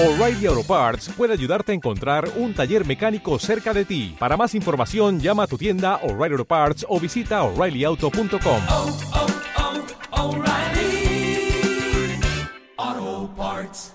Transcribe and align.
O'Reilly 0.00 0.46
Auto 0.46 0.62
Parts 0.62 1.08
puede 1.16 1.32
ayudarte 1.32 1.72
a 1.72 1.74
encontrar 1.74 2.28
un 2.36 2.54
taller 2.54 2.86
mecánico 2.86 3.36
cerca 3.40 3.74
de 3.74 3.84
ti. 3.84 4.14
Para 4.16 4.36
más 4.36 4.54
información, 4.54 5.18
llama 5.18 5.42
a 5.42 5.46
tu 5.48 5.58
tienda 5.58 5.96
O'Reilly 6.04 6.34
Auto 6.34 6.44
Parts 6.44 6.86
o 6.88 7.00
visita 7.00 7.42
oreillyauto.com. 7.42 8.60
oh, 8.68 8.96
oh, 10.12 10.22
O'Reilly 10.22 11.50
Auto 12.76 13.34
Parts. 13.36 13.94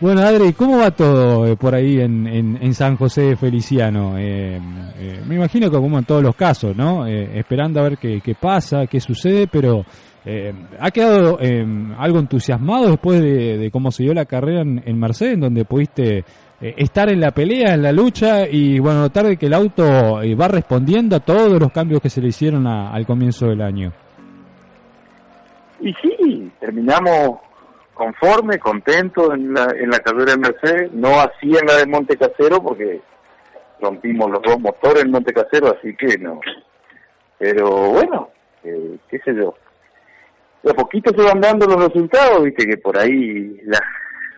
Bueno, 0.00 0.22
Adri, 0.22 0.52
¿cómo 0.54 0.78
va 0.78 0.90
todo 0.90 1.46
eh, 1.46 1.56
por 1.56 1.76
ahí 1.76 2.00
en, 2.00 2.26
en, 2.26 2.58
en 2.60 2.74
San 2.74 2.96
José 2.96 3.22
de 3.22 3.36
Feliciano? 3.36 4.18
Eh, 4.18 4.60
eh, 4.98 5.20
me 5.24 5.36
imagino 5.36 5.70
que 5.70 5.76
como 5.76 6.00
en 6.00 6.04
todos 6.04 6.22
los 6.22 6.34
casos, 6.34 6.74
¿no? 6.76 7.06
Eh, 7.06 7.38
esperando 7.38 7.78
a 7.78 7.84
ver 7.84 7.96
qué, 7.96 8.20
qué 8.20 8.34
pasa, 8.34 8.88
qué 8.88 9.00
sucede, 9.00 9.46
pero 9.46 9.86
eh, 10.26 10.52
¿ha 10.80 10.90
quedado 10.90 11.38
eh, 11.40 11.64
algo 11.98 12.18
entusiasmado 12.18 12.90
después 12.90 13.22
de, 13.22 13.70
cómo 13.72 13.90
se 13.90 14.02
dio 14.02 14.12
la 14.12 14.24
carrera 14.26 14.60
en, 14.62 14.82
en 14.84 14.98
Mercedes, 14.98 15.34
en 15.34 15.40
donde 15.40 15.64
pudiste 15.64 16.18
eh, 16.60 16.74
estar 16.76 17.08
en 17.10 17.20
la 17.20 17.30
pelea, 17.30 17.74
en 17.74 17.82
la 17.82 17.92
lucha 17.92 18.46
y, 18.50 18.78
bueno, 18.80 19.00
notar 19.00 19.26
de 19.26 19.36
que 19.36 19.46
el 19.46 19.54
auto 19.54 20.20
eh, 20.22 20.34
va 20.34 20.48
respondiendo 20.48 21.14
a 21.16 21.20
todos 21.20 21.60
los 21.60 21.70
cambios 21.70 22.00
que 22.00 22.10
se 22.10 22.20
le 22.20 22.28
hicieron 22.28 22.66
a- 22.66 22.90
al 22.92 23.06
comienzo 23.06 23.46
del 23.46 23.62
año? 23.62 23.92
Y 25.80 25.92
sí, 26.02 26.50
terminamos 26.58 27.38
conforme, 27.94 28.58
contentos 28.58 29.28
en 29.34 29.54
la, 29.54 29.66
en 29.78 29.90
la 29.90 29.98
carrera 30.00 30.32
de 30.32 30.38
Mercedes, 30.38 30.92
no 30.92 31.08
así 31.20 31.48
en 31.56 31.66
la 31.66 31.76
de 31.76 31.86
Monte 31.86 32.16
Casero 32.16 32.62
porque 32.62 33.00
rompimos 33.80 34.30
los 34.30 34.42
dos 34.42 34.58
motores 34.58 35.04
en 35.04 35.10
Monte 35.10 35.32
Casero, 35.32 35.68
así 35.78 35.94
que 35.94 36.18
no. 36.18 36.40
Pero 37.38 37.70
bueno, 37.90 38.30
eh, 38.64 38.96
qué 39.08 39.18
sé 39.20 39.34
yo. 39.34 39.54
De 40.66 40.72
a 40.72 40.74
poquito 40.74 41.12
se 41.16 41.22
van 41.22 41.40
dando 41.40 41.64
los 41.64 41.84
resultados, 41.84 42.42
viste 42.42 42.66
que 42.66 42.76
por 42.78 42.98
ahí 42.98 43.56
la- 43.66 43.80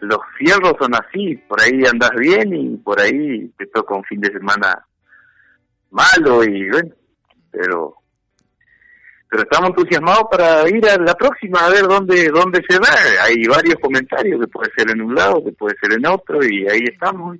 los 0.03 0.19
fierros 0.37 0.75
son 0.79 0.93
así, 0.95 1.37
por 1.49 1.59
ahí 1.59 1.83
andas 1.91 2.11
bien 2.19 2.55
y 2.55 2.77
por 2.77 3.01
ahí 3.01 3.49
te 3.57 3.65
toca 3.69 3.95
un 3.95 4.05
fin 4.05 4.20
de 4.20 4.31
semana 4.31 4.85
malo 5.91 6.45
y 6.45 6.69
bueno, 6.69 6.91
pero 7.51 7.95
pero 9.31 9.43
estamos 9.43 9.70
entusiasmados 9.70 10.25
para 10.31 10.69
ir 10.69 10.87
a 10.87 10.98
la 11.03 11.15
próxima 11.15 11.61
a 11.67 11.70
ver 11.70 11.85
dónde 11.85 12.29
dónde 12.29 12.63
se 12.69 12.79
da. 12.79 13.25
Hay 13.25 13.45
varios 13.47 13.77
comentarios 13.81 14.39
que 14.41 14.47
puede 14.48 14.70
ser 14.77 14.91
en 14.91 15.01
un 15.03 15.15
lado, 15.15 15.42
que 15.42 15.53
puede 15.53 15.77
ser 15.81 15.95
en 15.98 16.07
otro 16.07 16.45
y 16.45 16.67
ahí 16.69 16.85
estamos. 16.92 17.39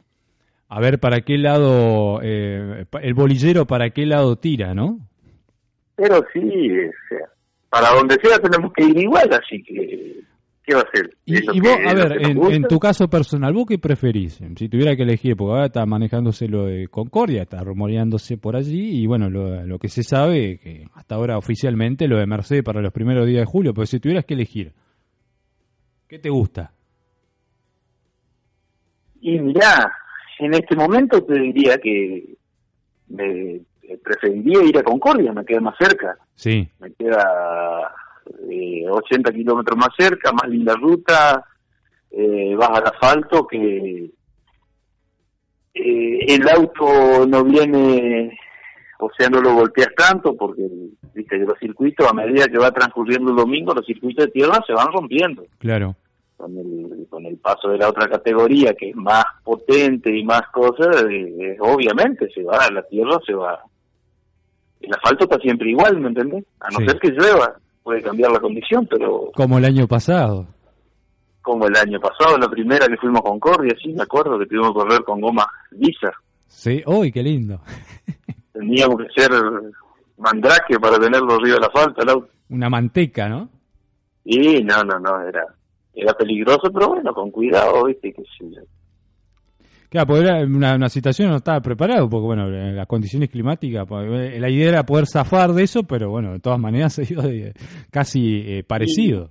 A 0.71 0.81
ver 0.81 0.99
para 0.99 1.21
qué 1.23 1.37
lado, 1.39 2.21
eh, 2.23 2.87
el 3.03 3.15
bolillero 3.15 3.67
para 3.67 3.91
qué 3.91 4.07
lado 4.07 4.37
tira, 4.37 4.73
¿no? 4.75 4.99
Pero 5.95 6.25
sí, 6.33 6.41
o 6.41 6.93
sea, 7.09 7.27
para 7.71 7.91
donde 7.91 8.17
sea 8.23 8.39
tenemos 8.39 8.73
que 8.73 8.85
ir 8.85 8.99
igual, 8.99 9.29
así 9.33 9.63
que 9.63 10.21
¿qué 10.65 10.75
va 10.75 10.81
a 10.83 10.91
ser? 10.93 11.11
Y, 11.25 11.37
¿Es 11.37 11.47
lo 11.47 11.55
y 11.55 11.61
que- 11.61 11.69
vos, 11.69 11.79
a 11.87 11.95
ver, 11.95 12.23
en 12.53 12.63
tu 12.65 12.79
caso 12.79 13.09
personal, 13.09 13.53
¿vos 13.55 13.67
qué 13.67 13.79
preferís? 13.79 14.41
Si 14.57 14.69
tuviera 14.69 14.95
que 14.97 15.03
elegir, 15.03 15.35
porque 15.37 15.53
ahora 15.53 15.67
está 15.67 15.87
manejándose 15.87 16.47
lo 16.49 16.67
de 16.67 16.89
Concordia, 16.89 17.43
está 17.43 17.63
rumoreándose 17.65 18.37
por 18.37 18.55
allí, 18.57 19.03
y 19.03 19.07
bueno, 19.07 19.31
lo, 19.31 19.65
lo 19.65 19.79
que 19.79 19.89
se 19.89 20.03
sabe, 20.03 20.59
que 20.59 20.87
hasta 20.95 21.15
ahora 21.15 21.39
oficialmente, 21.39 22.07
lo 22.09 22.19
de 22.19 22.27
Mercedes 22.27 22.63
para 22.63 22.83
los 22.83 22.93
primeros 22.93 23.27
días 23.27 23.41
de 23.41 23.47
julio, 23.47 23.73
pero 23.73 23.87
si 23.87 23.99
tuvieras 24.01 24.25
que 24.27 24.35
elegir, 24.35 24.73
¿qué 26.07 26.19
te 26.19 26.29
gusta? 26.31 26.73
Y 29.21 29.39
mirá, 29.39 29.91
en 30.39 30.55
este 30.55 30.77
momento 30.77 31.23
te 31.25 31.39
diría 31.41 31.79
que 31.79 32.35
me 33.09 33.61
preferiría 33.97 34.63
ir 34.65 34.79
a 34.79 34.83
Concordia, 34.83 35.33
me 35.33 35.45
queda 35.45 35.61
más 35.61 35.77
cerca. 35.79 36.19
Sí, 36.35 36.69
me 36.79 36.93
queda 36.93 37.93
eh, 38.51 38.85
80 38.89 39.33
kilómetros 39.33 39.79
más 39.79 39.91
cerca, 39.97 40.33
más 40.33 40.49
linda 40.49 40.75
ruta, 40.75 41.45
eh, 42.11 42.55
vas 42.57 42.71
al 42.71 42.87
asfalto 42.87 43.47
que 43.47 44.11
eh, 45.75 46.35
el 46.35 46.49
auto 46.49 47.27
no 47.27 47.45
viene, 47.45 48.37
o 48.99 49.11
sea, 49.17 49.29
no 49.29 49.41
lo 49.41 49.55
golpeas 49.55 49.91
tanto 49.97 50.35
porque, 50.37 50.63
viste, 51.15 51.39
que 51.39 51.45
los 51.45 51.59
circuitos 51.59 52.07
a 52.09 52.15
medida 52.15 52.49
que 52.49 52.59
va 52.59 52.71
transcurriendo 52.73 53.31
el 53.31 53.37
domingo, 53.37 53.75
los 53.75 53.87
circuitos 53.87 54.27
de 54.27 54.33
tierra 54.33 54.61
se 54.67 54.73
van 54.73 54.93
rompiendo. 54.93 55.45
claro. 55.59 55.97
Con 56.37 56.57
el, 56.57 57.09
con 57.11 57.27
el 57.27 57.37
paso 57.39 57.69
de 57.69 57.79
la 57.79 57.89
otra 57.89 58.09
categoría 58.09 58.73
que 58.73 58.91
es 58.91 58.95
más 58.95 59.25
potente 59.43 60.17
y 60.17 60.23
más 60.23 60.43
cosas, 60.53 61.03
eh, 61.11 61.35
eh, 61.37 61.57
obviamente 61.59 62.31
se 62.33 62.45
va, 62.45 62.71
la 62.73 62.85
tierra 62.85 63.19
se 63.27 63.35
va. 63.35 63.61
El 64.81 64.95
asfalto 64.95 65.25
está 65.25 65.39
siempre 65.39 65.71
igual, 65.71 65.99
¿me 66.01 66.09
entendés? 66.09 66.45
A 66.61 66.71
no 66.71 66.79
Sí. 66.81 66.87
ser 66.87 66.99
que 67.01 67.11
llueva, 67.11 67.55
puede 67.83 68.03
cambiar 68.03 68.31
la 68.33 68.41
condición, 68.41 68.87
pero 68.89 69.31
Como 69.35 69.59
el 69.59 69.65
año 69.65 69.87
pasado. 69.89 70.47
como 71.43 71.67
el 71.67 71.77
año 71.77 71.99
pasado, 71.99 72.37
la 72.39 72.49
primera 72.49 72.87
que 72.87 72.97
fuimos 72.99 73.23
con 73.23 73.39
Concordia, 73.41 73.75
sí, 73.83 73.93
me 73.95 74.03
acuerdo 74.03 74.39
que 74.39 74.47
tuvimos 74.47 74.69
que 74.73 74.81
correr 74.81 75.03
con 75.05 75.21
goma 75.21 75.47
lisa. 75.71 76.13
Sí, 76.47 76.83
uy, 76.87 77.11
qué 77.11 77.23
lindo. 77.23 77.61
Teníamos 78.53 78.97
que 78.99 79.21
ser 79.23 79.31
mandrake 80.19 80.79
para 80.81 80.99
tenerlo 80.99 81.35
arriba 81.35 81.55
del 81.57 81.65
asfalto, 81.65 82.03
el 82.03 82.09
auto. 82.11 82.29
Una 82.51 82.69
manteca, 82.69 83.29
¿no? 83.29 83.49
Y 84.25 84.63
no, 84.63 84.83
no, 84.85 84.99
no, 84.99 85.23
era 85.23 85.45
era 85.95 86.13
peligroso, 86.15 86.71
pero 86.73 86.89
bueno, 86.91 87.13
con 87.13 87.31
cuidado, 87.31 87.85
viste, 87.87 88.13
que 88.13 88.23
sí. 88.39 88.55
Claro, 89.91 90.07
porque 90.07 90.23
era 90.25 90.45
una, 90.45 90.75
una 90.75 90.89
situación 90.89 91.31
no 91.31 91.37
estaba 91.37 91.61
preparado, 91.61 92.09
porque 92.11 92.27
bueno, 92.27 92.47
en 92.49 92.77
las 92.77 92.87
condiciones 92.87 93.31
climáticas, 93.31 93.87
pues, 93.89 94.07
eh, 94.35 94.39
la 94.39 94.51
idea 94.51 94.69
era 94.69 94.83
poder 94.87 95.07
zafar 95.07 95.53
de 95.53 95.63
eso, 95.63 95.83
pero 95.85 96.11
bueno, 96.11 96.33
de 96.33 96.41
todas 96.41 96.59
maneras 96.59 96.93
se 96.95 97.03
dio 97.05 97.23
de- 97.23 97.55
casi 97.91 98.43
eh, 98.47 98.65
parecido. 98.65 99.31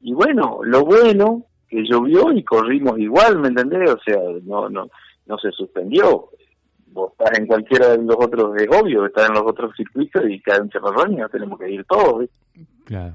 Y 0.00 0.14
bueno, 0.14 0.60
lo 0.64 0.84
bueno 0.84 1.44
que 1.68 1.82
llovió 1.84 2.32
y 2.32 2.42
corrimos 2.42 2.98
igual, 2.98 3.38
¿me 3.38 3.48
entendés? 3.48 3.90
O 3.90 3.98
sea, 4.04 4.16
no 4.44 4.68
no 4.70 4.88
no 5.26 5.38
se 5.38 5.50
suspendió. 5.52 6.30
Vos 6.92 7.12
estás 7.12 7.38
en 7.38 7.46
cualquiera 7.46 7.90
de 7.96 8.02
los 8.02 8.16
otros, 8.18 8.56
es 8.56 8.66
obvio, 8.76 9.06
estás 9.06 9.28
en 9.28 9.34
los 9.34 9.44
otros 9.46 9.70
circuitos 9.76 10.22
y 10.28 10.40
cada 10.40 10.62
un 10.62 10.70
cerrarroño, 10.70 11.28
tenemos 11.28 11.58
que 11.58 11.70
ir 11.70 11.84
todos. 11.84 12.24
Claro. 12.84 13.14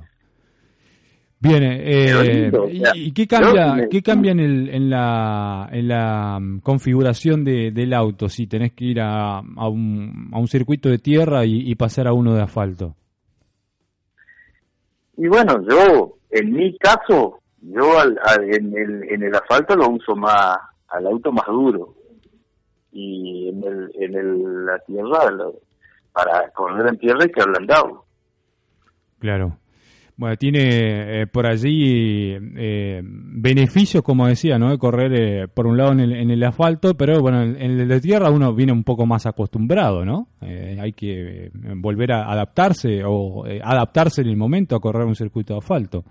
Bien, 1.40 1.62
eh, 1.64 2.50
y, 2.96 3.12
qué 3.12 3.28
cambia, 3.28 3.74
me- 3.76 3.90
qué 3.90 4.02
cambia 4.02 4.32
en, 4.32 4.40
el, 4.40 4.70
en 4.70 4.90
la, 4.90 5.70
en 5.72 5.88
la 5.90 6.40
mm, 6.40 6.60
configuración 6.62 7.44
de, 7.44 7.72
del 7.72 7.94
auto 7.94 8.30
si 8.30 8.48
tenés 8.48 8.72
que 8.74 8.86
ir 8.86 9.02
a, 9.02 9.40
a, 9.40 9.70
un, 9.70 10.30
a 10.34 10.40
un 10.40 10.48
circuito 10.48 10.90
de 10.90 10.98
tierra 10.98 11.46
y, 11.46 11.70
y 11.70 11.76
pasar 11.76 12.08
a 12.08 12.14
uno 12.14 12.34
de 12.34 12.42
asfalto? 12.42 12.96
Y 15.18 15.28
bueno, 15.28 15.62
yo, 15.70 16.18
en 16.32 16.52
mi 16.52 16.76
caso, 16.78 17.40
yo 17.62 18.00
al, 18.00 18.18
al- 18.24 18.44
en, 18.54 18.76
el, 18.78 19.04
en 19.12 19.24
el 19.24 19.36
asfalto 19.36 19.76
lo 19.76 19.90
uso 19.90 20.16
más, 20.16 20.58
al 20.90 21.06
auto 21.08 21.32
más 21.32 21.46
duro. 21.48 21.96
Y 22.92 23.50
en, 23.50 23.64
el, 23.64 23.92
en 24.00 24.16
el, 24.16 24.66
la 24.66 24.80
tierra, 24.80 25.30
lo- 25.32 25.56
para 26.12 26.50
correr 26.52 26.88
en 26.88 26.98
tierra 26.98 27.20
hay 27.24 27.30
que 27.30 27.42
ablandarlo. 27.42 28.06
Claro. 29.20 29.58
Bueno, 30.18 30.38
tiene 30.38 31.22
eh, 31.24 31.28
por 31.28 31.46
allí 31.46 32.32
eh, 32.56 33.02
beneficios, 33.04 34.02
como 34.02 34.28
decía, 34.28 34.58
¿no? 34.58 34.70
De 34.70 34.78
correr 34.78 35.12
eh, 35.14 35.48
por 35.50 35.68
un 35.68 35.76
lado 35.78 35.92
en 35.92 36.00
el, 36.00 36.14
en 36.14 36.32
el 36.32 36.42
asfalto, 36.44 36.94
pero 36.96 37.20
bueno, 37.20 37.42
en, 37.44 37.58
el 37.60 37.88
de 37.88 38.00
tierra 38.00 38.30
uno 38.30 38.54
viene 38.54 38.72
un 38.72 38.86
poco 38.86 39.06
más 39.06 39.26
acostumbrado, 39.26 40.06
¿no? 40.06 40.28
Eh, 40.42 40.78
hay 40.82 40.94
que 40.94 41.48
eh, 41.48 41.52
volver 41.76 42.14
a 42.14 42.32
adaptarse 42.32 43.04
o 43.06 43.46
eh, 43.46 43.60
adaptarse 43.62 44.22
en 44.22 44.30
el 44.30 44.38
momento 44.38 44.78
a 44.78 44.80
correr 44.80 45.06
un 45.06 45.16
circuito 45.16 45.54
de 45.54 45.60
asfalto. 45.60 46.04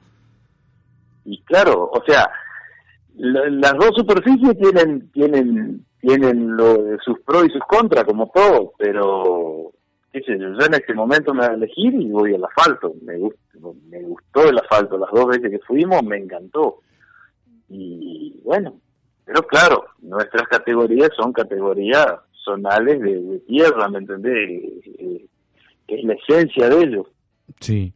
y 1.25 1.41
claro, 1.45 1.91
o 1.91 2.03
sea, 2.07 2.29
la- 3.17 3.49
las 3.49 3.73
dos 3.73 3.91
superficies 3.97 4.59
tienen 4.59 5.11
tienen 5.13 5.87
tienen 6.01 6.55
lo 6.55 6.77
sus 7.03 7.21
pros 7.25 7.47
y 7.47 7.51
sus 7.53 7.63
contras 7.67 8.05
como 8.05 8.31
todo, 8.35 8.73
pero 8.77 9.73
yo, 10.23 10.35
en 10.35 10.75
este 10.75 10.95
momento 10.95 11.35
me 11.35 11.41
voy 11.41 11.51
a 11.51 11.57
elegir 11.57 11.95
y 11.95 12.11
voy 12.11 12.35
al 12.35 12.45
asfalto, 12.45 12.95
me 13.03 13.17
gustó, 13.19 13.75
me 13.89 14.03
gustó 14.03 14.49
el 14.49 14.59
asfalto, 14.59 14.99
las 14.99 15.11
dos 15.13 15.27
veces 15.27 15.51
que 15.51 15.59
fuimos 15.61 16.03
me 16.03 16.19
encantó. 16.19 16.81
Y 17.69 18.41
bueno, 18.45 18.79
pero 19.25 19.43
claro, 19.47 19.87
nuestras 20.01 20.47
categorías 20.49 21.11
son 21.17 21.33
categorías 21.33 22.07
zonales 22.33 23.01
de, 23.01 23.39
tierra, 23.47 23.89
¿me 23.89 23.99
entendés? 23.99 24.85
Que 25.87 25.95
es 25.95 26.05
la 26.05 26.15
esencia 26.15 26.69
de 26.69 26.83
ellos. 26.83 27.07
Sí. 27.61 27.93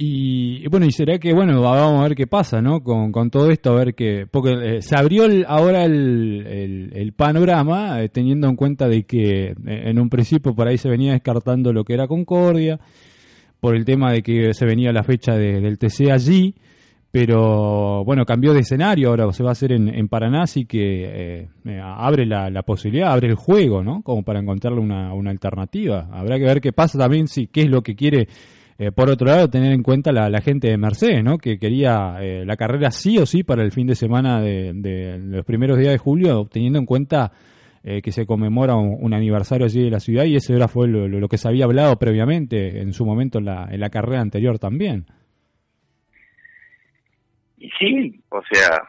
Y, 0.00 0.64
bueno, 0.68 0.86
y 0.86 0.92
será 0.92 1.18
que, 1.18 1.32
bueno, 1.32 1.60
vamos 1.60 1.98
a 1.98 2.02
ver 2.04 2.14
qué 2.14 2.28
pasa, 2.28 2.62
¿no? 2.62 2.84
Con, 2.84 3.10
con 3.10 3.30
todo 3.30 3.50
esto, 3.50 3.72
a 3.72 3.74
ver 3.74 3.96
qué. 3.96 4.28
Porque 4.30 4.76
eh, 4.76 4.80
se 4.80 4.96
abrió 4.96 5.24
el- 5.24 5.44
ahora 5.48 5.84
el, 5.84 6.90
el, 6.94 7.12
panorama, 7.14 8.00
eh, 8.00 8.08
teniendo 8.08 8.46
en 8.48 8.54
cuenta 8.54 8.86
de 8.86 9.02
que 9.02 9.46
eh, 9.48 9.54
en 9.66 9.98
un 9.98 10.08
principio 10.08 10.54
por 10.54 10.68
ahí 10.68 10.78
se 10.78 10.88
venía 10.88 11.14
descartando 11.14 11.72
lo 11.72 11.82
que 11.82 11.94
era 11.94 12.06
Concordia, 12.06 12.78
por 13.58 13.74
el 13.74 13.84
tema 13.84 14.12
de 14.12 14.22
que 14.22 14.54
se 14.54 14.64
venía 14.66 14.92
la 14.92 15.02
fecha 15.02 15.34
de- 15.34 15.60
del 15.60 15.78
TC 15.78 16.12
allí, 16.12 16.54
pero 17.10 18.04
bueno, 18.04 18.24
cambió 18.24 18.52
de 18.54 18.60
escenario, 18.60 19.08
ahora 19.08 19.32
se 19.32 19.42
va 19.42 19.48
a 19.48 19.52
hacer 19.52 19.72
en, 19.72 19.88
en 19.88 20.06
Paraná, 20.06 20.42
así 20.42 20.64
que 20.64 21.48
eh, 21.64 21.80
abre 21.82 22.24
la, 22.24 22.50
la 22.50 22.62
posibilidad, 22.62 23.10
abre 23.12 23.26
el 23.26 23.34
juego, 23.34 23.82
¿no? 23.82 24.02
Como 24.02 24.22
para 24.22 24.38
encontrarle 24.38 24.78
una, 24.78 25.12
una 25.12 25.30
alternativa. 25.32 26.08
Habrá 26.12 26.38
que 26.38 26.44
ver 26.44 26.60
qué 26.60 26.72
pasa 26.72 27.00
también, 27.00 27.26
si 27.26 27.48
qué 27.48 27.62
es 27.62 27.68
lo 27.68 27.82
que 27.82 27.96
quiere 27.96 28.28
eh, 28.78 28.92
por 28.92 29.10
otro 29.10 29.26
lado, 29.26 29.50
tener 29.50 29.72
en 29.72 29.82
cuenta 29.82 30.12
la, 30.12 30.30
la 30.30 30.40
gente 30.40 30.68
de 30.68 30.78
Mercedes, 30.78 31.24
¿no? 31.24 31.38
Que 31.38 31.58
quería 31.58 32.16
eh, 32.20 32.44
la 32.46 32.56
carrera 32.56 32.90
sí 32.92 33.18
o 33.18 33.26
sí 33.26 33.42
para 33.42 33.62
el 33.64 33.72
fin 33.72 33.88
de 33.88 33.96
semana 33.96 34.40
de, 34.40 34.72
de 34.72 35.18
los 35.18 35.44
primeros 35.44 35.78
días 35.78 35.92
de 35.92 35.98
julio, 35.98 36.48
teniendo 36.50 36.78
en 36.78 36.86
cuenta 36.86 37.32
eh, 37.82 38.02
que 38.02 38.12
se 38.12 38.24
conmemora 38.24 38.76
un, 38.76 38.96
un 39.00 39.14
aniversario 39.14 39.66
allí 39.66 39.82
de 39.82 39.90
la 39.90 40.00
ciudad 40.00 40.24
y 40.24 40.36
ese 40.36 40.54
era 40.54 40.68
fue 40.68 40.86
lo, 40.86 41.08
lo 41.08 41.28
que 41.28 41.38
se 41.38 41.48
había 41.48 41.64
hablado 41.64 41.98
previamente 41.98 42.80
en 42.80 42.92
su 42.92 43.04
momento 43.04 43.38
en 43.38 43.46
la, 43.46 43.68
en 43.70 43.80
la 43.80 43.90
carrera 43.90 44.20
anterior 44.20 44.58
también. 44.58 45.06
Y 47.56 47.68
sí, 47.80 48.20
o 48.28 48.40
sea, 48.52 48.80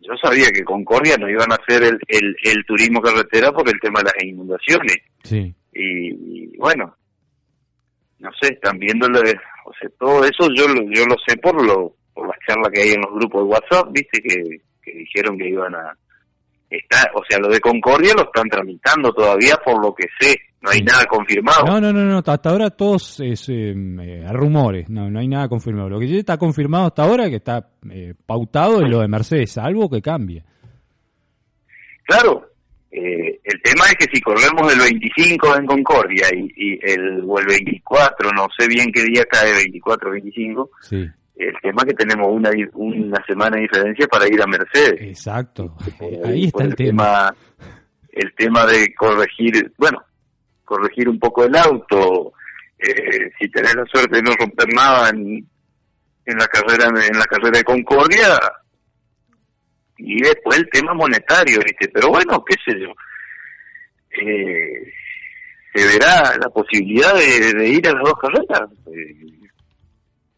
yo 0.00 0.14
sabía 0.20 0.46
que 0.52 0.64
Concordia 0.64 1.16
no 1.16 1.28
iban 1.28 1.52
a 1.52 1.56
hacer 1.56 1.84
el, 1.84 1.98
el, 2.08 2.34
el 2.42 2.64
turismo 2.66 3.00
carretera 3.00 3.52
por 3.52 3.68
el 3.68 3.78
tema 3.80 4.00
de 4.00 4.04
las 4.04 4.24
inundaciones. 4.24 4.96
Sí. 5.22 5.54
Y, 5.72 6.46
y 6.52 6.56
bueno, 6.56 6.96
no 8.20 8.30
sé, 8.40 8.52
están 8.52 8.78
viéndole, 8.78 9.34
o 9.64 9.72
sea, 9.78 9.90
todo 9.98 10.24
eso 10.24 10.48
yo 10.54 10.68
lo, 10.68 10.82
yo 10.92 11.04
lo 11.06 11.16
sé 11.26 11.36
por 11.38 11.64
lo 11.64 11.94
por 12.12 12.28
las 12.28 12.36
charlas 12.46 12.70
que 12.72 12.82
hay 12.82 12.90
en 12.90 13.00
los 13.00 13.14
grupos 13.14 13.42
de 13.42 13.48
WhatsApp, 13.48 13.88
viste, 13.92 14.20
que, 14.20 14.60
que 14.82 14.98
dijeron 14.98 15.38
que 15.38 15.48
iban 15.48 15.74
a... 15.74 15.96
Está, 16.68 17.10
o 17.14 17.22
sea, 17.28 17.38
lo 17.38 17.48
de 17.48 17.58
Concordia 17.60 18.14
lo 18.14 18.24
están 18.24 18.48
tramitando 18.48 19.12
todavía 19.12 19.56
por 19.64 19.82
lo 19.82 19.92
que 19.92 20.06
sé, 20.20 20.36
no 20.60 20.70
hay 20.70 20.82
nada 20.82 21.04
confirmado. 21.06 21.64
No, 21.66 21.80
no, 21.80 21.92
no, 21.92 22.04
no, 22.04 22.18
hasta 22.18 22.50
ahora 22.50 22.70
todos 22.70 23.18
es 23.20 23.48
eh, 23.48 23.72
eh, 23.72 24.24
rumores, 24.32 24.88
no, 24.88 25.10
no 25.10 25.18
hay 25.18 25.26
nada 25.26 25.48
confirmado. 25.48 25.88
Lo 25.88 25.98
que 25.98 26.06
sí 26.06 26.18
está 26.18 26.36
confirmado 26.36 26.86
hasta 26.86 27.02
ahora, 27.02 27.28
que 27.28 27.36
está 27.36 27.70
eh, 27.90 28.14
pautado, 28.24 28.82
es 28.82 28.88
lo 28.88 29.00
de 29.00 29.08
Mercedes, 29.08 29.52
salvo 29.52 29.90
que 29.90 30.00
cambie. 30.00 30.44
Claro, 32.04 32.49
eh, 32.92 33.40
el 33.44 33.62
tema 33.62 33.84
es 33.86 33.94
que 33.94 34.06
si 34.12 34.20
corremos 34.20 34.72
el 34.72 34.80
25 34.80 35.56
en 35.56 35.66
Concordia 35.66 36.26
y, 36.34 36.50
y 36.56 36.80
el, 36.82 37.22
o 37.26 37.38
el 37.38 37.46
24, 37.46 38.32
no 38.32 38.46
sé 38.58 38.66
bien 38.66 38.90
qué 38.92 39.04
día 39.04 39.24
cae, 39.26 39.52
24 39.52 40.08
o 40.08 40.12
25, 40.12 40.70
Sí, 40.80 41.08
el 41.36 41.54
tema 41.62 41.82
es 41.82 41.84
que 41.86 42.04
tenemos 42.04 42.28
una, 42.30 42.50
una 42.74 43.24
semana 43.26 43.56
de 43.56 43.62
diferencia 43.62 44.06
para 44.08 44.26
ir 44.28 44.42
a 44.42 44.46
Mercedes. 44.46 45.00
exacto. 45.00 45.74
Por 45.98 46.26
Ahí 46.26 46.46
está 46.46 46.64
el 46.64 46.74
tema. 46.74 47.34
El 48.12 48.34
tema 48.34 48.66
de 48.66 48.92
corregir, 48.94 49.72
bueno, 49.78 50.02
corregir 50.64 51.08
un 51.08 51.18
poco 51.18 51.44
el 51.44 51.54
auto, 51.56 52.32
eh, 52.76 53.30
si 53.38 53.48
tenés 53.50 53.74
la 53.76 53.84
suerte 53.86 54.16
de 54.16 54.22
no 54.22 54.32
romper 54.38 54.66
nada 54.74 55.10
en, 55.10 55.46
en 56.26 56.36
la 56.36 56.46
carrera 56.48 56.86
en 56.86 57.18
la 57.18 57.24
carrera 57.26 57.58
de 57.58 57.64
Concordia, 57.64 58.36
y 60.02 60.22
después 60.22 60.58
el 60.58 60.68
tema 60.70 60.94
monetario, 60.94 61.58
¿viste? 61.64 61.88
Pero 61.92 62.08
bueno, 62.08 62.44
qué 62.44 62.56
sé 62.64 62.78
yo. 62.80 62.88
Eh, 64.20 64.92
se 65.74 65.86
verá 65.86 66.36
la 66.42 66.48
posibilidad 66.50 67.14
de, 67.14 67.68
ir 67.68 67.86
a 67.88 67.92
las 67.92 68.02
dos 68.04 68.14
carreras. 68.20 68.70
Eh, 68.92 69.26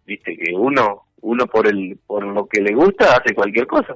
Viste 0.06 0.37
que 0.37 0.53
uno 0.55 1.05
uno 1.23 1.47
por 1.47 1.67
el 1.69 1.97
por 2.06 2.25
lo 2.26 2.47
que 2.47 2.61
le 2.61 2.75
gusta 2.75 3.12
hace 3.17 3.35
cualquier 3.35 3.67
cosa. 3.67 3.94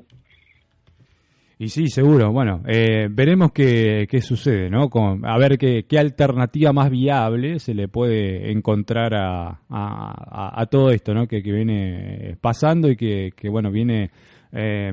Y 1.58 1.68
sí, 1.68 1.88
seguro. 1.88 2.30
Bueno, 2.32 2.62
eh, 2.68 3.08
veremos 3.10 3.50
qué, 3.52 4.06
qué 4.10 4.20
sucede, 4.20 4.68
¿no? 4.70 4.88
Con, 4.90 5.26
a 5.26 5.36
ver 5.38 5.56
qué, 5.58 5.84
qué 5.88 5.98
alternativa 5.98 6.72
más 6.72 6.90
viable 6.90 7.58
se 7.58 7.74
le 7.74 7.88
puede 7.88 8.52
encontrar 8.52 9.14
a, 9.14 9.48
a, 9.48 9.58
a- 9.70 10.60
a 10.60 10.66
todo 10.66 10.90
esto, 10.90 11.12
¿no? 11.14 11.26
Que, 11.26 11.42
que 11.42 11.50
viene 11.52 12.36
pasando 12.40 12.88
y 12.90 12.96
que, 12.96 13.30
que 13.34 13.48
bueno, 13.48 13.70
viene 13.70 14.10
eh, 14.52 14.92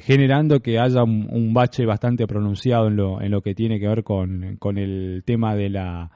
generando 0.00 0.60
que 0.60 0.78
haya 0.78 1.02
un, 1.02 1.26
un 1.30 1.52
bache 1.54 1.84
bastante 1.86 2.26
pronunciado 2.26 2.88
en 2.88 2.96
lo, 2.96 3.20
en 3.20 3.30
lo 3.30 3.40
que 3.42 3.54
tiene 3.54 3.78
que 3.80 3.88
ver 3.88 4.02
con, 4.04 4.56
con 4.58 4.78
el 4.78 5.22
tema 5.24 5.54
de 5.54 5.70
la 5.70 6.10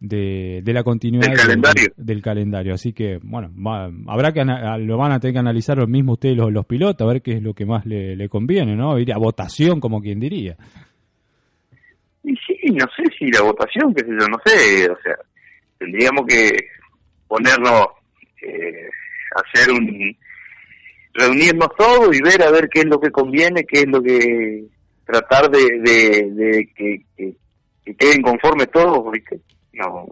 de, 0.00 0.62
de 0.64 0.72
la 0.72 0.82
continuidad 0.82 1.28
Del 1.28 1.36
calendario. 1.38 1.88
del 1.96 2.22
calendario. 2.22 2.74
Así 2.74 2.92
que, 2.92 3.20
bueno, 3.22 3.52
va- 3.54 3.88
habrá 4.08 4.32
que 4.32 4.44
lo 4.44 4.96
van 4.98 5.12
a 5.12 5.20
tener 5.20 5.34
que 5.34 5.38
analizar 5.38 5.78
los 5.78 5.88
mismos 5.88 6.14
ustedes, 6.14 6.36
los, 6.36 6.50
los 6.52 6.66
pilotos, 6.66 7.06
a 7.06 7.12
ver 7.12 7.22
qué 7.22 7.34
es 7.34 7.42
lo 7.42 7.54
que 7.54 7.66
más 7.66 7.86
le, 7.86 8.16
le 8.16 8.28
conviene, 8.28 8.74
¿no? 8.74 8.98
Ir 8.98 9.12
a 9.12 9.18
votación, 9.18 9.78
como 9.78 10.00
quien 10.02 10.18
diría. 10.18 10.56
Y 12.24 12.34
sí, 12.36 12.56
no 12.72 12.86
sé 12.96 13.04
si 13.18 13.30
la 13.30 13.42
votación, 13.42 13.94
qué 13.94 14.04
sé 14.04 14.10
yo, 14.10 14.26
no 14.28 14.38
sé, 14.44 14.90
o 14.90 14.96
sea, 15.02 15.14
tendríamos 15.78 16.24
que 16.26 16.48
ponernos, 17.28 17.86
eh, 18.42 18.88
hacer 19.36 19.72
un, 19.72 20.16
reunirnos 21.14 21.68
todos 21.76 22.16
y 22.16 22.22
ver 22.22 22.42
a 22.42 22.50
ver 22.50 22.68
qué 22.68 22.80
es 22.80 22.86
lo 22.86 23.00
que 23.00 23.10
conviene, 23.10 23.64
qué 23.64 23.80
es 23.80 23.86
lo 23.86 24.02
que, 24.02 24.64
tratar 25.04 25.50
de, 25.50 25.80
de, 25.80 26.70
que, 26.74 27.04
que, 27.16 27.34
que 27.84 27.94
queden 27.94 28.22
conformes 28.22 28.70
todos, 28.70 29.10
¿viste? 29.12 29.40
No, 29.72 30.06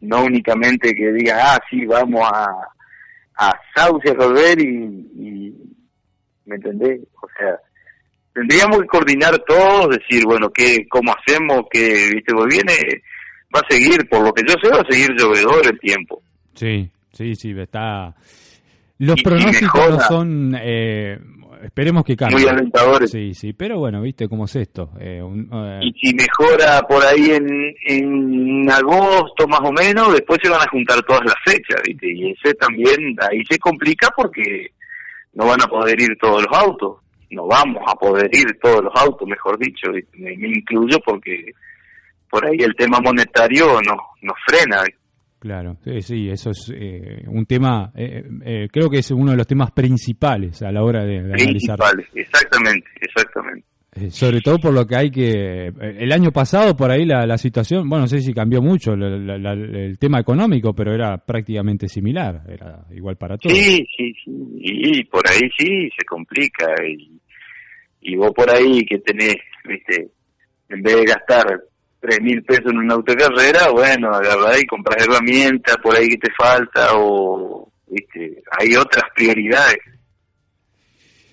no 0.00 0.24
únicamente 0.24 0.94
que 0.94 1.12
diga, 1.12 1.54
ah, 1.54 1.58
sí, 1.70 1.84
vamos 1.86 2.28
a, 2.32 2.46
a 3.36 3.60
Sauce 3.74 4.10
a 4.10 4.14
resolver 4.14 4.58
y, 4.60 4.66
y, 4.66 5.54
¿me 6.46 6.56
entendés? 6.56 7.00
O 7.22 7.28
sea, 7.38 7.58
tendríamos 8.32 8.80
que 8.80 8.86
coordinar 8.86 9.38
todos, 9.46 9.96
decir, 9.96 10.24
bueno, 10.24 10.50
qué, 10.50 10.86
cómo 10.88 11.14
hacemos, 11.14 11.62
que, 11.70 12.10
viste, 12.14 12.34
pues 12.34 12.46
viene, 12.46 13.02
va 13.54 13.60
a 13.60 13.72
seguir, 13.72 14.08
por 14.08 14.22
lo 14.22 14.32
que 14.32 14.42
yo 14.46 14.54
sé, 14.62 14.68
va 14.70 14.80
a 14.80 14.90
seguir 14.90 15.10
llovedor 15.16 15.66
el 15.66 15.78
tiempo. 15.80 16.22
Sí, 16.54 16.90
sí, 17.12 17.34
sí, 17.34 17.54
está... 17.58 18.14
Los 18.98 19.18
Y- 19.20 19.22
pronósticos 19.22 19.90
no 19.90 20.00
son... 20.00 20.56
eh, 20.60 21.18
esperemos 21.62 22.04
que 22.04 22.16
cambien. 22.16 22.40
Muy 22.42 22.48
alentadores. 22.48 23.10
Sí, 23.10 23.34
sí, 23.34 23.52
pero 23.52 23.78
bueno, 23.78 24.00
viste 24.02 24.28
cómo 24.28 24.44
es 24.46 24.56
esto. 24.56 24.90
Eh, 25.00 25.22
un- 25.22 25.48
eh, 25.52 25.80
Y 25.82 25.92
si 26.00 26.14
mejora 26.14 26.82
por 26.88 27.04
ahí 27.04 27.30
en, 27.30 27.74
en 27.86 28.70
agosto 28.70 29.46
más 29.48 29.60
o 29.62 29.72
menos, 29.72 30.12
después 30.12 30.38
se 30.42 30.48
van 30.50 30.60
a 30.62 30.70
juntar 30.70 31.02
todas 31.02 31.22
las 31.24 31.34
fechas, 31.44 31.80
¿viste? 31.86 32.12
Y 32.12 32.30
ese 32.32 32.54
también, 32.54 33.16
ahí 33.30 33.42
se 33.48 33.58
complica 33.58 34.08
porque 34.16 34.68
no 35.34 35.46
van 35.46 35.62
a 35.62 35.66
poder 35.66 36.00
ir 36.00 36.16
todos 36.20 36.42
los 36.44 36.58
autos. 36.58 36.96
No 37.30 37.46
vamos 37.46 37.82
a 37.86 37.94
poder 37.94 38.30
ir 38.34 38.58
todos 38.60 38.82
los 38.82 38.92
autos, 38.96 39.28
mejor 39.28 39.58
dicho. 39.58 39.92
¿viste? 39.92 40.16
Me, 40.18 40.36
me 40.36 40.48
incluyo 40.48 40.98
porque 41.04 41.52
por 42.30 42.44
ahí 42.46 42.56
el 42.60 42.74
tema 42.74 42.98
monetario 43.00 43.66
nos, 43.82 43.98
nos 44.22 44.36
frena. 44.46 44.82
¿viste? 44.82 44.98
Claro, 45.38 45.76
sí, 45.84 46.02
sí, 46.02 46.28
eso 46.28 46.50
es 46.50 46.72
eh, 46.74 47.22
un 47.28 47.46
tema, 47.46 47.92
eh, 47.94 48.24
eh, 48.44 48.68
creo 48.72 48.90
que 48.90 48.98
es 48.98 49.10
uno 49.12 49.30
de 49.30 49.36
los 49.36 49.46
temas 49.46 49.70
principales 49.70 50.60
a 50.62 50.72
la 50.72 50.82
hora 50.82 51.04
de, 51.04 51.22
de 51.22 51.32
analizar. 51.34 51.78
Principales, 51.78 52.06
exactamente, 52.14 52.88
exactamente. 53.00 53.66
Eh, 53.94 54.10
sobre 54.10 54.40
todo 54.40 54.58
por 54.58 54.72
lo 54.74 54.86
que 54.86 54.96
hay 54.96 55.10
que... 55.10 55.68
eh, 55.68 55.72
El 55.98 56.12
año 56.12 56.30
pasado 56.32 56.76
por 56.76 56.90
ahí 56.90 57.04
la, 57.06 57.24
la 57.24 57.38
situación, 57.38 57.88
bueno, 57.88 58.02
no 58.02 58.08
sé 58.08 58.20
si 58.20 58.34
cambió 58.34 58.60
mucho 58.60 58.96
la- 58.96 59.16
la- 59.16 59.38
la- 59.38 59.52
el 59.52 59.96
tema 59.98 60.18
económico, 60.20 60.74
pero 60.74 60.92
era 60.92 61.16
prácticamente 61.18 61.88
similar, 61.88 62.42
era 62.48 62.84
igual 62.94 63.16
para 63.16 63.38
todos. 63.38 63.56
Sí, 63.56 63.86
sí, 63.96 64.12
sí. 64.24 64.30
Y 64.60 65.04
por 65.04 65.22
ahí 65.28 65.48
sí 65.56 65.88
se 65.96 66.04
complica. 66.04 66.66
Y, 66.86 67.18
y 68.02 68.16
vos 68.16 68.32
por 68.34 68.50
ahí 68.54 68.84
que 68.84 68.98
tenés, 68.98 69.36
viste, 69.64 70.08
en 70.68 70.82
vez 70.82 70.96
de 70.96 71.04
gastar 71.04 71.60
tres 72.00 72.20
mil 72.20 72.42
pesos 72.42 72.66
en 72.70 72.78
un 72.78 72.90
auto 72.90 73.12
de 73.12 73.18
carrera, 73.18 73.70
bueno, 73.70 74.10
agarrás 74.10 74.60
y 74.60 74.66
compras 74.66 75.04
herramientas 75.04 75.76
por 75.82 75.96
ahí 75.96 76.08
que 76.08 76.18
te 76.18 76.30
falta 76.36 76.90
o, 76.94 77.70
viste, 77.86 78.42
hay 78.58 78.74
otras 78.76 79.04
prioridades. 79.14 79.78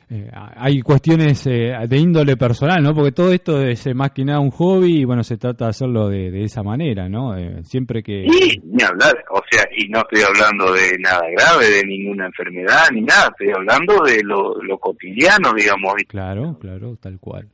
Eh, 0.07 0.29
hay 0.31 0.81
cuestiones 0.81 1.47
eh, 1.47 1.73
de 1.87 1.97
índole 1.97 2.37
personal, 2.37 2.81
¿no? 2.83 2.93
Porque 2.93 3.11
todo 3.11 3.31
esto 3.31 3.59
es 3.59 3.87
eh, 3.87 3.95
más 3.95 4.11
que 4.11 4.23
nada 4.23 4.39
un 4.39 4.51
hobby 4.51 4.99
y 4.99 5.03
bueno, 5.03 5.23
se 5.23 5.37
trata 5.37 5.65
de 5.65 5.69
hacerlo 5.71 6.09
de, 6.09 6.29
de 6.29 6.43
esa 6.43 6.61
manera, 6.61 7.09
¿no? 7.09 7.35
Eh, 7.35 7.63
siempre 7.63 8.03
que... 8.03 8.23
Y 8.23 8.61
ni 8.63 8.83
hablar, 8.83 9.15
o 9.31 9.41
sea, 9.49 9.63
y 9.75 9.87
no 9.89 10.01
estoy 10.01 10.21
hablando 10.21 10.71
de 10.73 10.95
nada 10.99 11.23
grave, 11.35 11.69
de 11.71 11.83
ninguna 11.85 12.27
enfermedad 12.27 12.83
ni 12.93 13.01
nada, 13.01 13.29
estoy 13.31 13.51
hablando 13.55 14.03
de 14.03 14.21
lo, 14.23 14.61
lo 14.61 14.77
cotidiano, 14.77 15.51
digamos. 15.55 15.95
Claro, 16.07 16.55
claro, 16.59 16.95
tal 16.97 17.19
cual. 17.19 17.49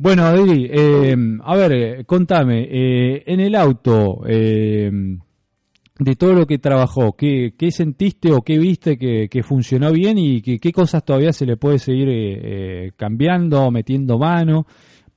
Bueno, 0.00 0.22
Adri, 0.24 0.68
eh, 0.70 1.16
a 1.42 1.56
ver, 1.56 1.72
eh, 1.72 2.04
contame, 2.04 2.68
eh, 2.70 3.24
en 3.26 3.40
el 3.40 3.56
auto, 3.56 4.20
eh, 4.28 4.90
de 5.98 6.14
todo 6.14 6.34
lo 6.34 6.46
que 6.46 6.58
trabajó, 6.58 7.14
¿qué, 7.16 7.54
qué 7.58 7.72
sentiste 7.72 8.30
o 8.32 8.42
qué 8.42 8.58
viste 8.58 8.96
que, 8.96 9.28
que 9.28 9.42
funcionó 9.42 9.90
bien 9.90 10.16
y 10.16 10.40
que- 10.40 10.60
qué 10.60 10.70
cosas 10.70 11.04
todavía 11.04 11.32
se 11.32 11.44
le 11.46 11.56
puede 11.56 11.80
seguir 11.80 12.08
eh, 12.10 12.84
eh, 12.86 12.92
cambiando, 12.96 13.68
metiendo 13.72 14.18
mano 14.18 14.66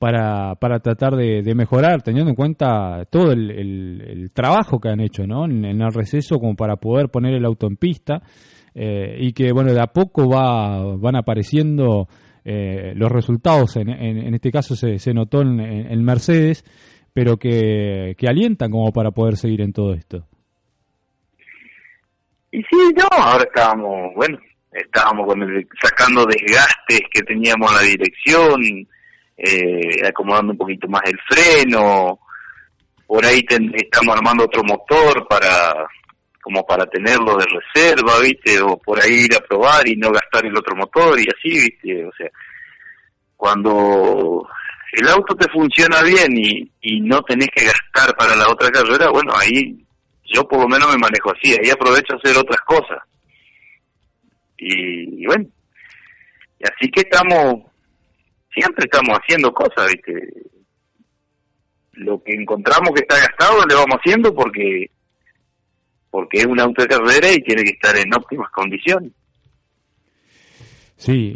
para, 0.00 0.56
para 0.56 0.80
tratar 0.80 1.14
de, 1.14 1.42
mejorar, 1.54 2.02
teniendo 2.02 2.30
en 2.30 2.34
cuenta 2.36 3.04
todo 3.08 3.30
el, 3.30 3.52
el- 3.52 4.00
el 4.04 4.30
trabajo 4.32 4.80
que 4.80 4.88
han 4.88 4.98
hecho 4.98 5.24
¿no? 5.28 5.44
en, 5.44 5.64
en 5.64 5.80
el 5.80 5.92
receso 5.94 6.40
como 6.40 6.56
para 6.56 6.74
poder 6.74 7.08
poner 7.08 7.34
el 7.34 7.44
auto 7.44 7.68
en 7.68 7.76
pista 7.76 8.20
y 8.74 9.32
que 9.34 9.52
bueno 9.52 9.72
de 9.72 9.80
a 9.80 9.86
poco 9.88 10.28
va, 10.28 10.96
van 10.96 11.14
apareciendo 11.14 12.08
eh, 12.44 12.92
los 12.96 13.10
resultados, 13.12 13.76
en, 13.76 13.88
en- 13.88 14.34
este 14.34 14.50
caso 14.50 14.74
se, 14.76 14.98
se 14.98 15.14
notó 15.14 15.42
en, 15.42 15.60
en- 15.60 16.04
Mercedes, 16.04 16.64
pero 17.12 17.36
que, 17.36 18.14
que 18.18 18.26
alientan 18.28 18.70
como 18.70 18.92
para 18.92 19.10
poder 19.10 19.36
seguir 19.36 19.60
en 19.60 19.72
todo 19.72 19.94
esto. 19.94 20.26
Y 22.50 22.58
sí, 22.58 22.92
no, 22.96 23.06
ahora 23.10 23.44
estábamos, 23.44 24.14
bueno, 24.14 24.38
estábamos 24.72 25.26
con 25.26 25.42
el- 25.42 25.66
sacando 25.82 26.26
desgastes 26.26 27.00
que 27.10 27.22
teníamos 27.22 27.70
en 27.70 27.76
la 27.76 27.82
dirección, 27.82 28.60
eh, 29.36 30.06
acomodando 30.06 30.52
un 30.52 30.58
poquito 30.58 30.86
más 30.88 31.02
el 31.06 31.18
freno, 31.28 32.18
por 33.06 33.24
ahí 33.24 33.44
estamos 33.48 34.16
armando 34.16 34.44
otro 34.44 34.62
motor 34.64 35.26
para 35.28 35.86
como 36.42 36.66
para 36.66 36.84
tenerlo 36.86 37.36
de 37.36 37.46
reserva, 37.46 38.18
¿viste? 38.20 38.60
O 38.60 38.76
por 38.76 39.00
ahí 39.00 39.26
ir 39.26 39.34
a 39.36 39.40
probar 39.40 39.88
y 39.88 39.96
no 39.96 40.10
gastar 40.10 40.44
el 40.44 40.56
otro 40.56 40.74
motor 40.74 41.18
y 41.18 41.22
así, 41.22 41.50
¿viste? 41.50 42.04
O 42.04 42.12
sea, 42.12 42.28
cuando 43.36 44.46
el 44.92 45.08
auto 45.08 45.36
te 45.36 45.48
funciona 45.50 46.02
bien 46.02 46.36
y, 46.36 46.70
y 46.80 47.00
no 47.00 47.22
tenés 47.22 47.48
que 47.54 47.64
gastar 47.64 48.14
para 48.16 48.34
la 48.34 48.48
otra 48.50 48.70
carrera, 48.70 49.08
bueno, 49.10 49.32
ahí 49.36 49.86
yo 50.24 50.46
por 50.48 50.60
lo 50.60 50.68
menos 50.68 50.90
me 50.90 50.98
manejo 50.98 51.30
así, 51.32 51.52
ahí 51.52 51.70
aprovecho 51.70 52.14
a 52.14 52.16
hacer 52.16 52.36
otras 52.36 52.60
cosas. 52.62 52.98
Y, 54.58 55.22
y 55.22 55.26
bueno, 55.26 55.46
y 56.58 56.64
así 56.64 56.90
que 56.90 57.02
estamos, 57.02 57.62
siempre 58.52 58.86
estamos 58.90 59.16
haciendo 59.16 59.52
cosas, 59.52 59.92
¿viste? 59.92 60.28
Lo 61.92 62.20
que 62.22 62.32
encontramos 62.32 62.90
que 62.94 63.02
está 63.02 63.16
gastado 63.16 63.64
le 63.64 63.74
vamos 63.76 63.98
haciendo 64.00 64.34
porque 64.34 64.90
porque 66.12 66.38
es 66.38 66.46
un 66.46 66.60
auto 66.60 66.82
de 66.82 66.88
carrera 66.88 67.32
y 67.32 67.42
tiene 67.42 67.64
que 67.64 67.70
estar 67.70 67.96
en 67.96 68.14
óptimas 68.14 68.50
condiciones. 68.54 69.10
Sí, 70.94 71.32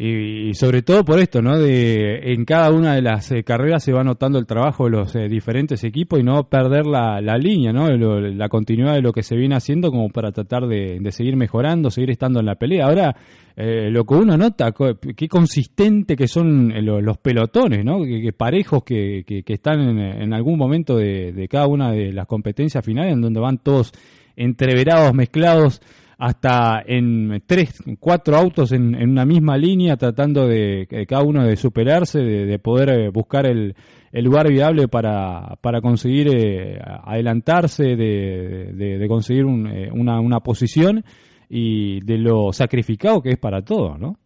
y, 0.48 0.54
sobre 0.54 0.82
todo 0.82 1.04
por 1.04 1.18
esto, 1.18 1.42
¿no? 1.42 1.58
De 1.58 2.32
en 2.32 2.44
cada 2.44 2.70
una 2.70 2.94
de 2.94 3.02
las 3.02 3.32
eh, 3.32 3.42
carreras 3.42 3.82
se 3.82 3.92
va 3.92 4.04
notando 4.04 4.38
el 4.38 4.46
trabajo 4.46 4.84
de 4.84 4.90
los 4.92 5.16
eh, 5.16 5.28
diferentes 5.28 5.82
equipos 5.82 6.20
y 6.20 6.22
no 6.22 6.48
perder 6.48 6.86
la, 6.86 7.20
la 7.20 7.36
línea, 7.36 7.72
¿no? 7.72 7.90
La 7.90 8.48
continuidad 8.48 8.94
de 8.94 9.02
lo 9.02 9.12
que 9.12 9.24
se 9.24 9.34
viene 9.34 9.56
haciendo 9.56 9.90
como 9.90 10.08
para 10.10 10.30
tratar 10.30 10.68
de, 10.68 10.98
de 11.00 11.10
seguir 11.10 11.34
mejorando, 11.34 11.90
seguir 11.90 12.10
estando 12.12 12.38
en 12.38 12.46
la 12.46 12.54
pelea. 12.54 12.86
Ahora, 12.86 13.16
eh, 13.56 13.88
lo 13.90 14.04
que 14.04 14.14
uno 14.14 14.36
nota, 14.36 14.72
qué 15.16 15.26
consistente 15.26 16.14
que 16.14 16.28
son 16.28 16.70
eh, 16.70 16.80
lo- 16.80 17.00
los 17.00 17.18
pelotones, 17.18 17.84
¿no? 17.84 18.04
Que, 18.04 18.22
que 18.22 18.32
parejos 18.32 18.84
que, 18.84 19.24
que, 19.26 19.42
que 19.42 19.54
están 19.54 19.80
en, 19.80 19.98
en 19.98 20.32
algún 20.32 20.58
momento 20.58 20.96
de, 20.96 21.32
de 21.32 21.48
cada 21.48 21.66
una 21.66 21.90
de 21.90 22.12
las 22.12 22.26
competencias 22.28 22.84
finales, 22.84 23.14
en 23.14 23.20
donde 23.20 23.40
van 23.40 23.58
todos 23.58 23.92
entreverados, 24.36 25.12
mezclados, 25.14 25.80
hasta 26.18 26.82
en 26.86 27.42
tres, 27.46 27.82
cuatro 28.00 28.36
autos 28.36 28.72
en, 28.72 28.94
una 28.96 29.26
misma 29.26 29.58
línea, 29.58 29.96
tratando 29.96 30.46
de, 30.48 30.86
cada 31.08 31.22
uno 31.22 31.44
de 31.46 31.56
superarse, 31.56 32.20
de, 32.20 32.46
de 32.46 32.58
poder 32.58 32.88
eh, 32.88 33.08
buscar 33.10 33.46
el, 33.46 33.74
el 34.12 34.24
lugar 34.24 34.48
viable 34.48 34.88
para, 34.88 35.56
para 35.60 35.82
conseguir 35.82 36.28
eh, 36.32 36.78
adelantarse, 37.04 37.96
de, 37.96 38.70
de- 38.72 38.98
de 38.98 39.08
conseguir 39.08 39.44
un, 39.44 39.66
eh, 39.66 39.90
una, 39.92 40.18
una 40.20 40.40
posición 40.40 41.04
y 41.50 42.00
de 42.00 42.16
lo 42.18 42.50
sacrificado 42.52 43.20
que 43.22 43.30
es 43.32 43.38
para 43.38 43.60
todo, 43.62 43.98
¿no? 43.98 44.18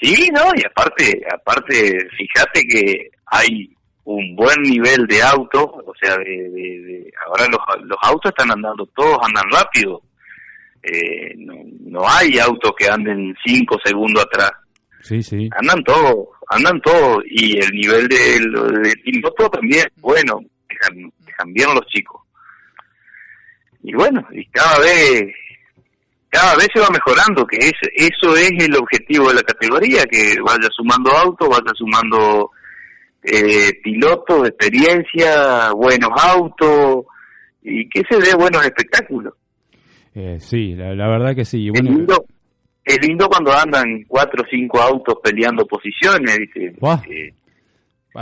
Sí, 0.00 0.28
no, 0.32 0.40
y 0.56 0.62
aparte, 0.66 1.22
aparte, 1.32 1.74
fíjate 2.16 2.62
que 2.68 3.10
hay 3.26 3.72
un 4.04 4.34
buen 4.36 4.60
nivel 4.62 5.06
de 5.06 5.22
autos, 5.22 5.64
o 5.64 5.92
sea, 6.00 6.16
de, 6.16 6.24
de- 6.24 6.80
de- 6.82 7.12
ahora 7.26 7.46
los, 7.48 7.60
los 7.86 7.98
autos 8.02 8.30
están 8.32 8.50
andando, 8.50 8.84
todos 8.96 9.16
andan 9.22 9.44
rápido. 9.50 10.02
Eh, 10.82 11.34
no, 11.36 11.54
no 11.80 12.08
hay 12.08 12.38
autos 12.40 12.72
que 12.76 12.88
anden 12.88 13.34
cinco 13.44 13.76
segundos 13.84 14.24
atrás, 14.24 14.50
Sí, 15.02 15.22
sí. 15.22 15.48
andan 15.56 15.82
todos, 15.84 16.26
andan 16.48 16.80
todos, 16.80 17.22
y 17.26 17.56
el 17.58 17.70
nivel 17.70 18.08
del, 18.08 18.52
del 18.82 19.00
piloto 19.04 19.48
también, 19.48 19.86
bueno, 19.98 20.40
dejan, 20.68 21.12
dejan 21.24 21.52
bien 21.52 21.68
los 21.74 21.86
chicos. 21.86 22.20
Y 23.84 23.94
bueno, 23.94 24.26
y 24.32 24.44
cada 24.46 24.78
vez, 24.80 25.24
cada 26.28 26.56
vez 26.56 26.68
se 26.74 26.80
va 26.80 26.88
mejorando, 26.90 27.44
que 27.46 27.58
es, 27.58 27.72
eso 27.94 28.36
es 28.36 28.50
el 28.58 28.74
objetivo 28.76 29.28
de 29.28 29.34
la 29.34 29.42
categoría, 29.42 30.04
que 30.06 30.34
vaya 30.44 30.68
sumando 30.76 31.10
autos, 31.12 31.48
vaya 31.48 31.72
sumando 31.76 32.50
eh, 33.22 33.72
pilotos, 33.82 34.48
experiencia, 34.48 35.72
buenos 35.72 36.10
autos, 36.16 37.06
y 37.62 37.88
que 37.88 38.02
se 38.08 38.18
dé 38.18 38.34
buenos 38.36 38.64
espectáculos. 38.64 39.34
Eh, 40.14 40.38
sí, 40.40 40.74
la, 40.74 40.94
la 40.94 41.08
verdad 41.08 41.34
que 41.34 41.44
sí. 41.44 41.70
Es 41.72 41.82
lindo, 41.82 42.24
es 42.84 42.98
lindo 43.06 43.28
cuando 43.28 43.52
andan 43.52 44.04
cuatro 44.06 44.42
o 44.42 44.46
cinco 44.50 44.80
autos 44.80 45.16
peleando 45.22 45.64
posiciones. 45.66 46.38
Eh, 46.54 47.32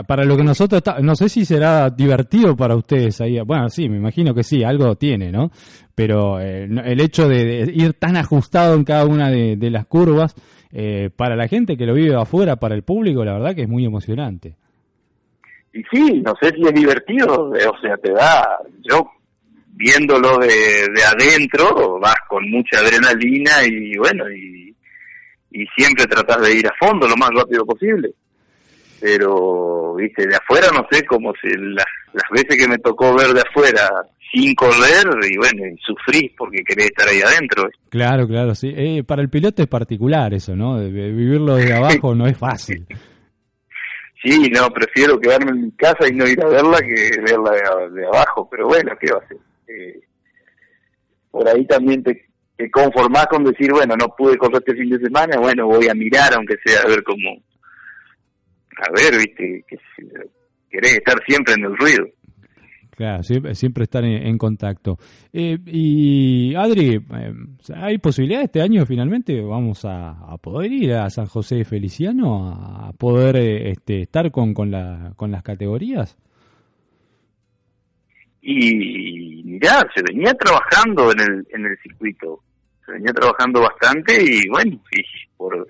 Para 0.06 0.24
lo 0.24 0.36
que 0.36 0.44
nosotros 0.44 0.78
está, 0.78 1.00
no 1.00 1.16
sé 1.16 1.28
si 1.28 1.44
será 1.44 1.90
divertido 1.90 2.54
para 2.54 2.76
ustedes 2.76 3.20
ahí. 3.20 3.40
Bueno, 3.40 3.68
sí, 3.68 3.88
me 3.88 3.96
imagino 3.96 4.32
que 4.34 4.44
sí, 4.44 4.62
algo 4.62 4.94
tiene, 4.94 5.32
¿no? 5.32 5.50
Pero 5.94 6.38
eh, 6.40 6.68
el 6.84 7.00
hecho 7.00 7.26
de, 7.28 7.44
de 7.44 7.72
ir 7.74 7.94
tan 7.94 8.16
ajustado 8.16 8.76
en 8.76 8.84
cada 8.84 9.04
una 9.04 9.30
de, 9.30 9.56
de 9.56 9.70
las 9.70 9.86
curvas, 9.86 10.34
eh, 10.72 11.10
para 11.14 11.34
la 11.34 11.48
gente 11.48 11.76
que 11.76 11.86
lo 11.86 11.94
vive 11.94 12.14
afuera, 12.14 12.54
para 12.56 12.76
el 12.76 12.84
público, 12.84 13.24
la 13.24 13.32
verdad 13.32 13.56
que 13.56 13.62
es 13.62 13.68
muy 13.68 13.84
emocionante. 13.84 14.54
Y 15.72 15.82
sí, 15.92 16.20
no 16.24 16.34
sé 16.40 16.50
si 16.54 16.62
es 16.66 16.74
divertido, 16.74 17.44
o 17.50 17.80
sea, 17.80 17.96
te 17.98 18.12
da, 18.12 18.58
yo 18.82 19.08
viéndolo 19.72 20.36
de, 20.38 20.48
de 20.48 21.02
adentro, 21.04 21.98
vas 22.00 22.16
con 22.28 22.50
mucha 22.50 22.78
adrenalina 22.80 23.52
y 23.66 23.96
bueno, 23.96 24.24
y, 24.30 24.74
y 25.52 25.64
siempre 25.76 26.06
tratas 26.06 26.42
de 26.42 26.56
ir 26.56 26.66
a 26.66 26.74
fondo 26.78 27.06
lo 27.08 27.16
más 27.16 27.30
rápido 27.34 27.64
posible. 27.64 28.10
Pero, 29.00 29.94
viste, 29.94 30.26
de 30.26 30.36
afuera 30.36 30.66
no 30.74 30.86
sé 30.90 31.04
cómo 31.06 31.32
se, 31.40 31.48
las, 31.56 31.86
las 32.12 32.24
veces 32.32 32.56
que 32.60 32.68
me 32.68 32.78
tocó 32.78 33.14
ver 33.16 33.28
de 33.28 33.40
afuera 33.40 33.88
sin 34.32 34.54
correr, 34.54 35.06
y 35.28 35.36
bueno, 35.38 35.66
y 35.66 35.76
sufrís 35.78 36.30
porque 36.36 36.62
querés 36.62 36.86
estar 36.86 37.08
ahí 37.08 37.20
adentro. 37.22 37.68
Claro, 37.88 38.28
claro, 38.28 38.54
sí. 38.54 38.72
Eh, 38.76 39.02
para 39.04 39.22
el 39.22 39.30
piloto 39.30 39.62
es 39.62 39.68
particular 39.68 40.34
eso, 40.34 40.54
¿no? 40.54 40.78
De- 40.78 40.92
de 40.92 41.10
vivirlo 41.12 41.56
desde 41.56 41.74
abajo 41.76 42.14
no 42.14 42.26
es 42.26 42.36
fácil. 42.36 42.86
Sí, 44.22 44.50
no, 44.50 44.70
prefiero 44.70 45.18
quedarme 45.18 45.52
en 45.52 45.64
mi 45.66 45.72
casa 45.72 46.06
y 46.08 46.12
no 46.12 46.28
ir 46.28 46.42
a 46.42 46.48
verla 46.48 46.78
que 46.80 47.20
verla 47.22 47.88
de, 47.90 48.06
abajo, 48.06 48.48
pero 48.50 48.66
bueno, 48.66 48.92
¿qué 49.00 49.10
va 49.12 49.18
a 49.18 49.24
hacer? 49.24 49.38
Eh, 49.66 50.00
por 51.30 51.48
ahí 51.48 51.66
también 51.66 52.02
te, 52.02 52.28
te 52.56 52.70
conformás 52.70 53.26
con 53.28 53.44
decir, 53.44 53.72
bueno, 53.72 53.94
no 53.96 54.14
pude 54.14 54.36
correr 54.36 54.62
este 54.66 54.74
fin 54.74 54.90
de 54.90 54.98
semana, 54.98 55.38
bueno, 55.38 55.66
voy 55.66 55.88
a 55.88 55.94
mirar 55.94 56.34
aunque 56.34 56.56
sea 56.62 56.82
a 56.82 56.88
ver 56.88 57.02
cómo, 57.02 57.42
a 58.76 58.90
ver, 58.92 59.16
viste, 59.16 59.64
que 59.66 59.78
querés 60.70 60.96
estar 60.96 61.18
siempre 61.26 61.54
en 61.54 61.64
el 61.64 61.76
ruido. 61.76 62.06
Claro, 63.00 63.22
siempre, 63.22 63.54
siempre 63.54 63.84
estar 63.84 64.04
en, 64.04 64.26
en 64.26 64.36
contacto. 64.36 64.98
Eh, 65.32 65.56
y 65.64 66.54
Adri, 66.54 66.96
eh, 66.96 67.32
¿hay 67.74 67.96
posibilidad 67.96 68.42
este 68.42 68.60
año 68.60 68.84
finalmente? 68.84 69.40
Vamos 69.40 69.86
a, 69.86 70.36
poder 70.42 70.70
ir 70.70 70.92
a 70.92 71.08
San 71.08 71.24
José 71.24 71.54
de 71.54 71.64
Feliciano 71.64 72.52
a 72.52 72.92
poder 72.92 73.36
eh, 73.36 73.70
este, 73.70 74.02
estar 74.02 74.30
con, 74.30 74.52
con, 74.52 74.70
la, 74.70 75.14
con 75.16 75.30
las 75.30 75.42
categorías. 75.42 76.18
Y 78.42 79.44
mirá, 79.46 79.88
se 79.94 80.02
venía 80.02 80.34
trabajando 80.34 81.10
en 81.12 81.20
el, 81.20 81.48
en 81.54 81.64
el 81.64 81.78
circuito, 81.78 82.42
se 82.84 82.92
venía 82.92 83.14
trabajando 83.14 83.62
bastante 83.62 84.22
y 84.22 84.46
bueno, 84.50 84.78
y 84.92 85.02
por, 85.38 85.66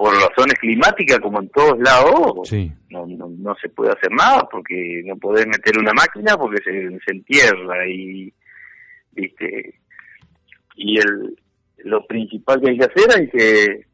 por 0.00 0.14
razones 0.14 0.54
climáticas 0.58 1.18
como 1.20 1.40
en 1.40 1.48
todos 1.50 1.78
lados, 1.78 2.48
Sí, 2.48 2.72
no, 2.88 3.06
no, 3.06 3.28
no 3.28 3.54
se 3.56 3.68
puede 3.68 3.92
hacer 3.92 4.10
nada 4.12 4.48
porque 4.50 5.02
no 5.04 5.14
podés 5.16 5.46
meter 5.46 5.78
una 5.78 5.92
máquina 5.92 6.38
porque 6.38 6.62
se, 6.62 6.98
se 7.04 7.10
entierra 7.12 7.86
y 7.86 8.32
viste 9.12 9.74
y 10.76 10.98
el 10.98 11.36
lo 11.84 12.06
principal 12.06 12.60
que 12.62 12.70
hay 12.70 12.78
que 12.78 12.84
hacer 12.84 13.06
hay 13.14 13.28
que 13.28 13.86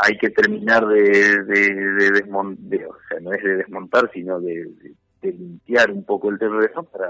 hay 0.00 0.16
que 0.18 0.30
terminar 0.30 0.86
de, 0.86 1.42
de, 1.44 1.74
de 1.74 2.10
desmontar 2.12 2.86
o 2.86 2.96
sea 3.08 3.18
no 3.20 3.32
es 3.32 3.42
de 3.42 3.56
desmontar 3.56 4.08
sino 4.14 4.38
de, 4.40 4.54
de- 4.66 4.94
de 5.22 5.32
limpiar 5.32 5.90
un 5.90 6.04
poco 6.04 6.30
el 6.30 6.38
terreno 6.38 6.84
para 6.84 7.08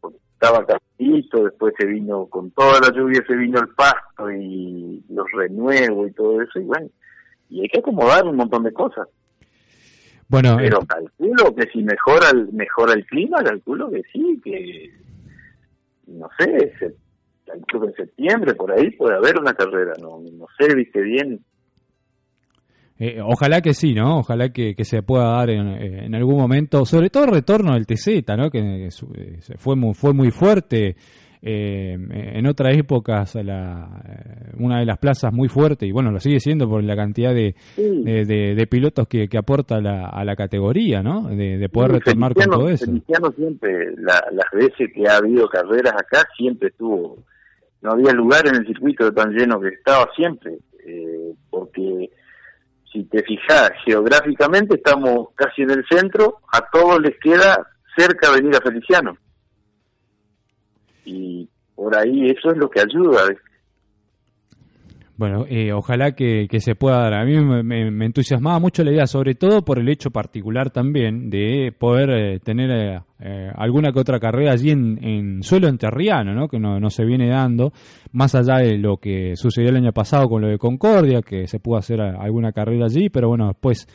porque 0.00 0.18
estaba 0.34 0.64
calisto 0.64 1.42
después 1.44 1.74
se 1.76 1.84
vino 1.86 2.26
con 2.26 2.52
toda 2.52 2.78
la 2.80 2.92
lluvia 2.96 3.24
se 3.26 3.34
vino 3.34 3.58
el 3.58 3.68
pasto 3.70 4.30
y 4.30 5.02
los 5.08 5.26
renuevos 5.32 6.08
y 6.10 6.12
todo 6.12 6.40
eso 6.42 6.60
y 6.60 6.64
bueno 6.64 6.88
y 7.50 7.62
hay 7.62 7.68
que 7.68 7.78
acomodar 7.78 8.24
un 8.26 8.36
montón 8.36 8.62
de 8.62 8.72
cosas 8.72 9.08
bueno, 10.28 10.56
pero 10.58 10.82
eh, 10.82 10.86
calculo 10.86 11.54
que 11.54 11.68
si 11.72 11.82
mejora 11.82 12.30
el, 12.30 12.52
mejora 12.52 12.92
el 12.92 13.06
clima, 13.06 13.42
calculo 13.42 13.90
que 13.90 14.02
sí, 14.12 14.40
que 14.44 14.90
no 16.08 16.28
sé, 16.38 16.72
se, 16.78 16.94
calculo 17.46 17.86
que 17.86 18.02
en 18.02 18.06
septiembre 18.08 18.54
por 18.54 18.70
ahí 18.72 18.90
puede 18.90 19.16
haber 19.16 19.38
una 19.40 19.54
carrera, 19.54 19.92
no, 20.00 20.20
no 20.20 20.46
sé, 20.58 20.74
viste 20.74 21.00
bien. 21.00 21.40
eh, 22.98 23.20
ojalá 23.24 23.60
que 23.62 23.72
sí, 23.72 23.94
¿no? 23.94 24.18
Ojalá 24.18 24.50
que, 24.50 24.74
que 24.74 24.84
se 24.84 25.02
pueda 25.02 25.24
dar 25.30 25.48
en, 25.50 25.68
eh, 25.68 26.04
en 26.06 26.14
algún 26.14 26.36
momento, 26.36 26.84
sobre 26.84 27.08
todo 27.10 27.24
el 27.24 27.30
retorno 27.30 27.72
del 27.74 27.86
TZ, 27.86 28.24
¿no? 28.36 28.50
Que 28.50 28.86
eh, 28.86 28.90
su- 28.90 29.12
eh, 29.14 29.38
se 29.40 29.56
fue 29.56 29.76
muy, 29.76 29.94
fue 29.94 30.12
muy 30.12 30.30
fuerte. 30.30 30.96
Eh, 31.42 31.96
en 32.34 32.46
otras 32.46 32.76
épocas 32.76 33.34
la, 33.36 33.88
eh, 34.08 34.50
una 34.58 34.80
de 34.80 34.86
las 34.86 34.98
plazas 34.98 35.32
muy 35.32 35.48
fuerte 35.48 35.86
y 35.86 35.92
bueno 35.92 36.10
lo 36.10 36.18
sigue 36.20 36.40
siendo 36.40 36.68
por 36.68 36.82
la 36.82 36.96
cantidad 36.96 37.32
de, 37.34 37.54
Sí, 37.76 38.02
de, 38.04 38.24
de- 38.24 38.54
de 38.54 38.66
pilotos 38.66 39.06
que, 39.08 39.28
que 39.28 39.38
aporta 39.38 39.80
la, 39.80 40.06
a 40.08 40.24
la 40.24 40.34
categoría, 40.36 41.02
¿no? 41.02 41.28
De, 41.28 41.58
de 41.58 41.68
poder 41.68 41.92
sí, 41.92 41.98
retomar 42.00 42.34
con 42.34 42.44
todo 42.50 42.68
eso. 42.68 42.86
Feliciano 42.86 43.30
siempre, 43.36 43.92
la- 43.96 44.24
las 44.32 44.50
veces 44.52 44.90
que 44.94 45.08
ha 45.08 45.16
habido 45.18 45.48
carreras 45.48 45.94
acá, 45.94 46.26
siempre 46.36 46.68
estuvo, 46.68 47.18
no 47.82 47.92
había 47.92 48.12
lugar 48.12 48.46
en 48.48 48.56
el 48.56 48.66
circuito 48.66 49.12
tan 49.12 49.30
lleno 49.32 49.60
que 49.60 49.68
estaba 49.68 50.08
siempre, 50.16 50.58
eh, 50.86 51.32
porque 51.50 52.10
si 52.92 53.04
te 53.04 53.22
fijas 53.22 53.70
geográficamente 53.84 54.76
estamos 54.76 55.28
casi 55.34 55.62
en 55.62 55.70
el 55.70 55.84
centro, 55.90 56.38
a 56.52 56.62
todos 56.72 57.00
les 57.00 57.16
queda 57.20 57.66
cerca 57.96 58.32
venir 58.32 58.56
a 58.56 58.60
Feliciano. 58.60 59.16
Y 61.08 61.48
por 61.74 61.96
ahí 61.96 62.30
eso 62.30 62.50
es 62.50 62.58
lo 62.58 62.68
que 62.68 62.80
ayuda. 62.80 63.22
Bueno, 65.16 65.46
eh, 65.48 65.72
ojalá 65.72 66.12
que, 66.12 66.46
que, 66.48 66.60
se 66.60 66.76
pueda 66.76 66.98
dar. 66.98 67.14
A 67.14 67.24
mí 67.24 67.36
me, 67.40 67.64
me, 67.64 67.90
me, 67.90 68.06
entusiasmaba 68.06 68.60
mucho 68.60 68.84
la 68.84 68.92
idea, 68.92 69.06
sobre 69.08 69.34
todo 69.34 69.62
por 69.64 69.80
el 69.80 69.88
hecho 69.88 70.12
particular 70.12 70.70
también 70.70 71.28
de 71.28 71.72
poder 71.76 72.10
eh, 72.10 72.38
tener 72.38 73.02
eh, 73.18 73.50
alguna 73.56 73.90
que 73.90 73.98
otra 73.98 74.20
carrera 74.20 74.52
allí 74.52 74.70
en, 74.70 75.04
en 75.04 75.42
suelo 75.42 75.66
enterriano, 75.66 76.34
¿no? 76.34 76.46
que 76.46 76.60
no, 76.60 76.78
no, 76.78 76.88
se 76.88 77.04
viene 77.04 77.30
dando, 77.30 77.72
más 78.12 78.36
allá 78.36 78.58
de 78.58 78.78
lo 78.78 78.98
que 78.98 79.34
sucedió 79.34 79.70
el 79.70 79.76
año 79.76 79.92
pasado 79.92 80.28
con 80.28 80.40
lo 80.40 80.46
de 80.46 80.58
Concordia, 80.58 81.20
que 81.20 81.48
se 81.48 81.58
pudo 81.58 81.78
hacer 81.78 82.00
alguna 82.00 82.52
carrera 82.52 82.84
allí, 82.84 83.08
pero 83.08 83.26
bueno, 83.26 83.48
después 83.48 83.88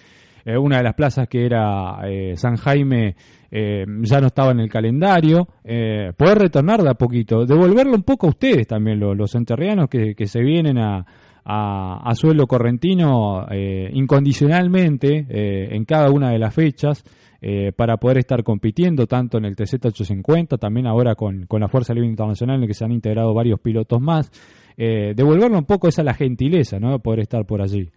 eh, 0.46 0.58
una 0.58 0.78
de 0.78 0.84
las 0.84 0.94
plazas 0.94 1.28
que 1.28 1.46
era 1.46 2.00
eh, 2.06 2.34
San 2.36 2.58
Jaime 2.58 3.16
eh, 3.56 3.86
ya 4.02 4.20
no 4.20 4.28
estaba 4.28 4.52
en 4.52 4.62
el 4.62 4.70
calendario, 4.70 5.48
eh, 5.64 6.12
poder 6.18 6.40
retornar 6.40 6.82
de 6.82 6.90
a 6.90 6.96
poquito, 6.96 7.46
devolverlo 7.46 7.94
un 7.94 8.02
poco 8.02 8.26
a 8.26 8.30
ustedes 8.32 8.66
también, 8.66 9.00
los, 9.00 9.16
los 9.16 9.36
enterrianos 9.36 9.90
que, 9.90 10.16
que, 10.16 10.26
se 10.26 10.42
vienen 10.42 10.80
a, 10.80 11.06
a, 11.46 12.16
suelo 12.16 12.48
correntino 12.48 13.46
eh, 13.52 13.92
incondicionalmente 13.94 15.28
en 15.30 15.86
cada 15.86 16.10
una 16.10 16.32
de 16.32 16.40
las 16.40 16.56
fechas. 16.56 17.04
para 17.76 17.98
poder 17.98 18.18
estar 18.18 18.42
compitiendo 18.44 19.06
tanto 19.06 19.38
en 19.38 19.46
el 19.46 19.56
TZ850, 19.56 20.58
también 20.58 20.88
ahora 20.88 21.14
con, 21.14 21.46
con 21.46 21.62
la 21.62 21.68
Fuerza 21.68 21.94
Libre 21.94 22.10
Internacional 22.10 22.56
en 22.56 22.62
la 22.62 22.68
que 22.68 22.74
se 22.74 22.86
han 22.86 22.92
integrado 22.92 23.36
varios 23.36 23.60
pilotos 23.60 24.02
más, 24.02 24.32
devolverlo 24.76 25.60
un 25.60 25.66
poco 25.66 25.88
esa 25.88 26.02
la 26.02 26.16
gentileza, 26.16 26.80
¿no? 26.80 26.98
Poder 26.98 27.20
estar 27.20 27.46
por 27.46 27.62
allí. 27.62 27.92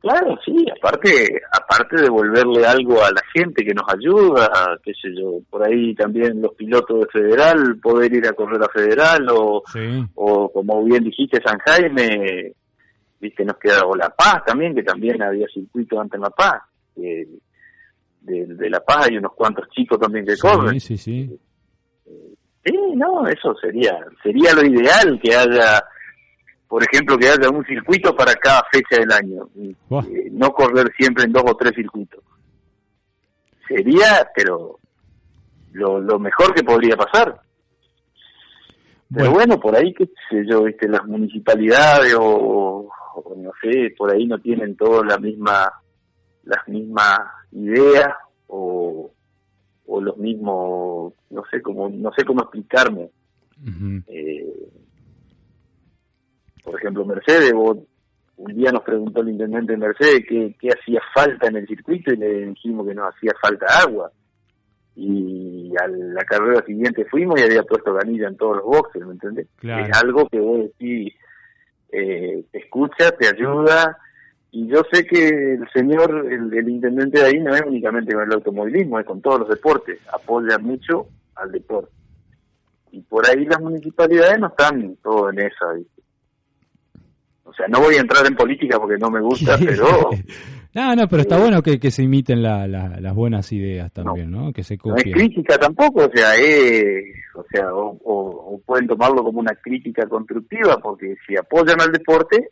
Claro, 0.00 0.38
sí, 0.42 0.64
aparte, 0.74 1.42
aparte 1.52 1.96
de 1.96 2.02
devolverle 2.04 2.64
algo 2.64 3.04
a 3.04 3.10
la 3.10 3.20
gente 3.34 3.62
que 3.62 3.74
nos 3.74 3.84
ayuda, 3.92 4.78
qué 4.82 4.92
sé 4.94 5.08
yo, 5.14 5.40
por 5.50 5.62
ahí 5.62 5.94
también 5.94 6.40
los 6.40 6.54
pilotos 6.54 7.00
de 7.00 7.06
Federal, 7.06 7.78
poder 7.82 8.10
ir 8.14 8.26
a 8.26 8.32
correr 8.32 8.62
a 8.62 8.68
Federal 8.68 9.26
o, 9.30 9.62
sí. 9.70 10.02
o 10.14 10.50
como 10.50 10.82
bien 10.84 11.04
dijiste, 11.04 11.42
San 11.44 11.58
Jaime, 11.58 12.54
viste, 13.20 13.44
nos 13.44 13.58
queda, 13.58 13.82
o 13.84 13.94
La 13.94 14.08
Paz 14.08 14.42
también, 14.46 14.74
que 14.74 14.82
también 14.82 15.22
había 15.22 15.46
circuito 15.48 16.00
antes 16.00 16.14
en 16.14 16.22
La 16.22 16.30
Paz, 16.30 16.62
eh, 16.96 17.28
de, 18.22 18.46
de, 18.46 18.70
La 18.70 18.80
Paz 18.80 19.08
hay 19.10 19.18
unos 19.18 19.34
cuantos 19.34 19.68
chicos 19.68 19.98
también 19.98 20.24
que 20.24 20.34
sí, 20.34 20.40
corren. 20.40 20.80
Sí, 20.80 20.96
sí, 20.96 21.28
sí. 22.66 22.80
no, 22.94 23.26
eso 23.26 23.54
sería, 23.56 23.98
sería 24.22 24.54
lo 24.54 24.64
ideal 24.64 25.20
que 25.22 25.34
haya 25.34 25.84
por 26.70 26.84
ejemplo, 26.84 27.18
que 27.18 27.28
haya 27.28 27.50
un 27.50 27.64
circuito 27.64 28.14
para 28.14 28.32
cada 28.36 28.62
fecha 28.70 29.00
del 29.00 29.10
año. 29.10 29.48
Wow. 29.88 30.02
Eh, 30.02 30.28
no 30.30 30.52
correr 30.52 30.88
siempre 30.96 31.24
en 31.24 31.32
dos 31.32 31.42
o 31.44 31.56
tres 31.56 31.72
circuitos. 31.74 32.22
Sería, 33.66 34.30
pero 34.36 34.78
lo, 35.72 35.98
lo 35.98 36.20
mejor 36.20 36.54
que 36.54 36.62
podría 36.62 36.96
pasar. 36.96 37.40
Pero 39.12 39.32
bueno. 39.32 39.32
bueno, 39.32 39.60
por 39.60 39.74
ahí, 39.74 39.92
qué 39.92 40.08
sé 40.30 40.44
yo, 40.48 40.62
¿viste? 40.62 40.88
las 40.88 41.04
municipalidades 41.06 42.14
o, 42.14 42.88
o, 43.16 43.34
no 43.36 43.50
sé, 43.60 43.92
por 43.98 44.12
ahí 44.14 44.24
no 44.26 44.38
tienen 44.38 44.76
todas 44.76 45.04
la 45.04 45.18
misma, 45.18 45.72
las 46.44 46.68
mismas 46.68 47.18
ideas 47.50 48.14
o, 48.46 49.10
o 49.86 50.00
los 50.00 50.16
mismos, 50.18 51.14
no 51.30 51.42
sé 51.50 51.60
cómo, 51.62 51.88
no 51.88 52.12
sé 52.12 52.24
cómo 52.24 52.42
explicarme. 52.42 53.10
Uh 53.60 53.68
-huh. 53.68 54.04
eh, 54.06 54.70
por 56.62 56.78
ejemplo, 56.78 57.04
Mercedes, 57.04 57.52
vos, 57.52 57.78
un 58.36 58.54
día 58.54 58.72
nos 58.72 58.82
preguntó 58.82 59.20
el 59.20 59.30
intendente 59.30 59.72
de 59.72 59.78
Mercedes 59.78 60.24
qué, 60.28 60.54
qué 60.58 60.68
hacía 60.68 61.00
falta 61.14 61.48
en 61.48 61.56
el 61.56 61.66
circuito 61.66 62.12
y 62.12 62.16
le 62.16 62.46
dijimos 62.46 62.86
que 62.86 62.94
nos 62.94 63.14
hacía 63.14 63.32
falta 63.40 63.66
agua. 63.82 64.10
Y 64.96 65.72
a 65.78 65.86
la 65.88 66.24
carrera 66.24 66.64
siguiente 66.64 67.04
fuimos 67.04 67.40
y 67.40 67.44
había 67.44 67.62
puesto 67.62 67.94
ganilla 67.94 68.28
en 68.28 68.36
todos 68.36 68.56
los 68.56 68.64
boxes, 68.64 69.04
¿me 69.04 69.12
entendés? 69.12 69.46
Claro. 69.56 69.84
Es 69.84 70.02
algo 70.02 70.28
que 70.28 70.40
vos 70.40 70.58
decís, 70.58 71.14
eh, 71.92 72.44
te 72.50 72.58
escucha, 72.58 73.10
te 73.12 73.28
ayuda. 73.28 73.98
Y 74.52 74.66
yo 74.66 74.82
sé 74.90 75.06
que 75.06 75.28
el 75.28 75.68
señor, 75.72 76.26
el, 76.30 76.52
el 76.52 76.68
intendente 76.68 77.20
de 77.20 77.26
ahí, 77.26 77.38
no 77.38 77.54
es 77.54 77.62
únicamente 77.62 78.12
con 78.14 78.24
el 78.24 78.32
automovilismo, 78.32 78.98
es 78.98 79.06
con 79.06 79.20
todos 79.20 79.40
los 79.40 79.48
deportes, 79.48 80.00
apoya 80.12 80.58
mucho 80.58 81.06
al 81.36 81.52
deporte. 81.52 81.92
Y 82.90 83.00
por 83.02 83.28
ahí 83.28 83.44
las 83.44 83.60
municipalidades 83.60 84.40
no 84.40 84.48
están 84.48 84.96
todo 84.96 85.30
en 85.30 85.40
esa, 85.40 85.72
¿viste? 85.72 86.02
O 87.50 87.54
sea, 87.54 87.66
no 87.66 87.80
voy 87.80 87.96
a 87.96 88.00
entrar 88.00 88.24
en 88.24 88.36
política 88.36 88.78
porque 88.78 88.96
no 88.96 89.10
me 89.10 89.20
gusta, 89.20 89.58
pero... 89.58 90.10
no, 90.74 90.94
no, 90.94 91.08
pero 91.08 91.22
está 91.22 91.36
bueno 91.36 91.62
que, 91.62 91.80
que 91.80 91.90
se 91.90 92.04
imiten 92.04 92.42
la, 92.42 92.68
la, 92.68 93.00
las 93.00 93.12
buenas 93.12 93.50
ideas 93.52 93.92
también, 93.92 94.30
¿no? 94.30 94.46
¿no? 94.46 94.52
Que 94.52 94.62
se 94.62 94.78
copien. 94.78 95.10
No 95.10 95.16
es 95.16 95.26
crítica 95.26 95.58
tampoco, 95.58 96.06
o 96.06 96.10
sea, 96.14 96.36
es, 96.36 97.04
o 97.34 97.44
sea, 97.50 97.74
o, 97.74 97.98
o, 98.04 98.54
o, 98.54 98.60
pueden 98.64 98.86
tomarlo 98.86 99.24
como 99.24 99.40
una 99.40 99.54
crítica 99.56 100.06
constructiva, 100.06 100.78
porque 100.80 101.16
si 101.26 101.36
apoyan 101.36 101.80
al 101.80 101.90
deporte, 101.90 102.50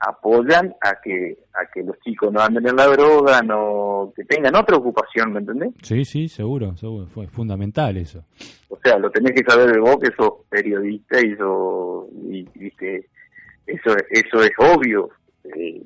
apoyan 0.00 0.74
a 0.80 1.00
que 1.02 1.36
a 1.52 1.70
que 1.72 1.82
los 1.82 1.98
chicos 2.00 2.32
no 2.32 2.40
anden 2.40 2.66
en 2.66 2.76
la 2.76 2.86
droga, 2.86 3.42
no 3.42 4.12
que 4.16 4.24
tengan 4.24 4.54
otra 4.56 4.76
ocupación, 4.76 5.32
¿me 5.32 5.40
entendés? 5.40 5.74
Sí, 5.82 6.04
sí, 6.06 6.28
seguro, 6.28 6.76
seguro, 6.76 7.06
fue 7.06 7.26
fundamental 7.26 7.96
eso. 7.98 8.24
O 8.68 8.78
sea, 8.82 8.98
lo 8.98 9.10
tenés 9.10 9.32
que 9.32 9.44
saber 9.46 9.72
de 9.72 9.80
vos 9.80 9.98
que 9.98 10.10
sos 10.16 10.32
periodista 10.48 11.20
y 11.20 11.36
sos, 11.36 12.06
y, 12.30 12.46
viste, 12.54 13.08
eso 13.68 13.96
eso 14.10 14.42
es 14.42 14.50
obvio. 14.58 15.10
Eh, 15.44 15.82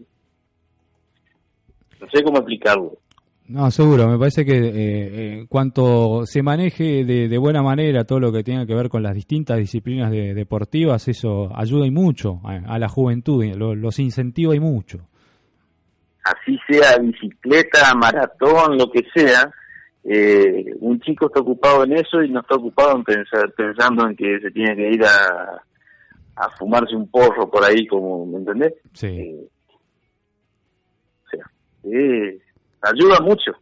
no 2.00 2.08
sé 2.12 2.22
cómo 2.22 2.38
explicarlo. 2.38 2.98
No 3.48 3.70
seguro 3.70 4.08
me 4.08 4.18
parece 4.18 4.44
que 4.44 4.56
eh, 4.56 4.70
eh, 4.72 5.46
cuanto 5.48 6.24
se 6.24 6.42
maneje 6.42 7.04
de, 7.04 7.28
de, 7.28 7.38
buena 7.38 7.62
manera 7.62 8.04
todo 8.04 8.20
lo 8.20 8.32
que 8.32 8.44
tenga 8.44 8.64
que 8.66 8.74
ver 8.74 8.88
con 8.88 9.02
las 9.02 9.14
distintas 9.14 9.58
disciplinas 9.58 10.10
de, 10.10 10.32
deportivas 10.32 11.06
eso 11.08 11.50
ayuda 11.54 11.86
y 11.86 11.90
mucho 11.90 12.40
a, 12.44 12.74
a 12.74 12.78
la 12.78 12.88
juventud 12.88 13.44
lo, 13.56 13.74
los 13.74 13.98
incentiva 13.98 14.54
y 14.54 14.60
mucho. 14.60 15.00
Así 16.24 16.56
sea 16.68 16.98
bicicleta 16.98 17.94
maratón 17.94 18.78
lo 18.78 18.90
que 18.90 19.02
sea 19.14 19.52
eh, 20.04 20.74
un 20.80 21.00
chico 21.00 21.26
está 21.26 21.40
ocupado 21.40 21.84
en 21.84 21.92
eso 21.92 22.22
y 22.22 22.30
no 22.30 22.40
está 22.40 22.56
ocupado 22.56 22.96
en 22.96 23.04
pensar, 23.04 23.52
pensando 23.52 24.08
en 24.08 24.16
que 24.16 24.40
se 24.40 24.50
tiene 24.50 24.74
que 24.74 24.90
ir 24.90 25.04
a 25.04 25.62
a 26.36 26.50
fumarse 26.56 26.94
un 26.96 27.08
porro 27.08 27.50
por 27.50 27.64
ahí, 27.64 27.86
como, 27.86 28.26
¿me 28.26 28.38
entendés? 28.38 28.74
Sí. 28.92 29.06
Eh, 29.06 29.48
o 31.24 31.28
sea, 31.28 31.44
eh, 31.84 32.38
ayuda 32.82 33.20
mucho. 33.20 33.52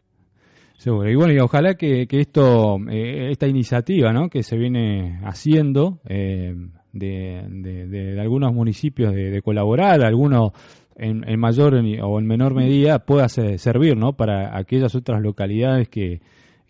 Seguro. 0.77 1.09
Y 1.09 1.15
bueno, 1.15 1.33
y 1.33 1.39
ojalá 1.39 1.75
que, 1.75 2.07
que 2.07 2.21
esto, 2.21 2.77
eh, 2.89 3.29
esta 3.29 3.47
iniciativa, 3.47 4.11
¿no? 4.13 4.29
Que 4.29 4.41
se 4.41 4.57
viene 4.57 5.19
haciendo 5.23 5.99
eh, 6.07 6.55
de, 6.91 7.45
de, 7.47 7.87
de, 7.87 8.13
de, 8.15 8.19
algunos 8.21 8.51
municipios 8.53 9.13
de, 9.13 9.29
de 9.29 9.41
colaborar, 9.43 10.03
algunos 10.03 10.53
en, 10.95 11.27
en, 11.29 11.39
mayor 11.39 11.75
o 11.75 12.19
en 12.19 12.25
menor 12.25 12.55
medida, 12.55 12.99
pueda 12.99 13.29
ser, 13.29 13.59
servir, 13.59 13.95
¿no? 13.95 14.13
Para 14.13 14.57
aquellas 14.57 14.95
otras 14.95 15.21
localidades 15.21 15.87
que, 15.87 16.21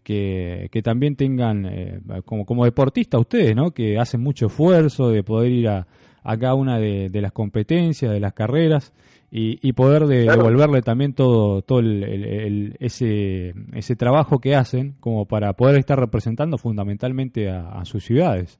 que, 0.03 0.69
que 0.71 0.81
también 0.81 1.15
tengan, 1.15 1.65
eh, 1.65 2.01
como, 2.25 2.45
como 2.45 2.65
deportistas 2.65 3.21
ustedes, 3.21 3.55
¿no? 3.55 3.71
Que 3.71 3.97
hacen 3.99 4.21
mucho 4.21 4.47
esfuerzo 4.47 5.09
de 5.09 5.23
poder 5.23 5.51
ir 5.51 5.67
a, 5.69 5.87
a 6.23 6.37
cada 6.37 6.55
una 6.55 6.79
de, 6.79 7.09
de, 7.09 7.21
las 7.21 7.31
competencias, 7.31 8.11
de 8.11 8.19
las 8.19 8.33
carreras, 8.33 8.93
y, 9.31 9.59
y 9.61 9.73
poder 9.73 10.07
de, 10.07 10.23
claro. 10.23 10.43
devolverle 10.43 10.81
también 10.81 11.13
todo, 11.13 11.61
todo 11.61 11.79
el, 11.79 12.03
el, 12.03 12.25
el, 12.25 12.77
ese, 12.79 13.53
ese 13.73 13.95
trabajo 13.95 14.39
que 14.39 14.55
hacen, 14.55 14.95
como 14.99 15.25
para 15.25 15.53
poder 15.53 15.77
estar 15.77 15.99
representando 15.99 16.57
fundamentalmente 16.57 17.49
a, 17.49 17.69
a 17.69 17.85
sus 17.85 18.03
ciudades. 18.03 18.59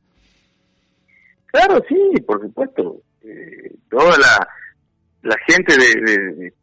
Claro, 1.47 1.83
sí, 1.89 2.21
por 2.25 2.39
supuesto. 2.41 3.01
Eh, 3.23 3.75
toda 3.89 4.17
la, 4.17 4.47
la 5.23 5.35
gente 5.45 5.73
de, 5.77 6.01
de, 6.01 6.53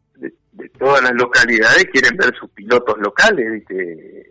de, 0.53 0.69
todas 0.79 1.03
las 1.03 1.13
localidades 1.13 1.85
quieren 1.91 2.17
ver 2.17 2.33
sus 2.35 2.49
pilotos 2.49 2.97
locales, 2.97 3.51
¿viste? 3.51 4.25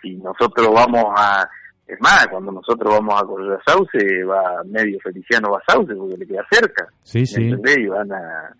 Si 0.00 0.16
nosotros 0.16 0.68
vamos 0.72 1.04
a, 1.16 1.48
es 1.86 2.00
más, 2.00 2.26
cuando 2.28 2.52
nosotros 2.52 2.94
vamos 2.94 3.20
a 3.20 3.26
correr 3.26 3.52
a 3.58 3.62
Sauce, 3.70 4.24
va 4.24 4.62
medio 4.64 4.98
Feliciano 5.00 5.50
va 5.50 5.58
a 5.58 5.72
Sauce 5.72 5.94
porque 5.94 6.16
le 6.16 6.26
queda 6.26 6.46
cerca. 6.50 6.88
Sí, 7.02 7.26
sí. 7.26 7.42
¿entendés? 7.42 7.78
Y 7.78 7.86
van 7.86 8.12
a, 8.12 8.56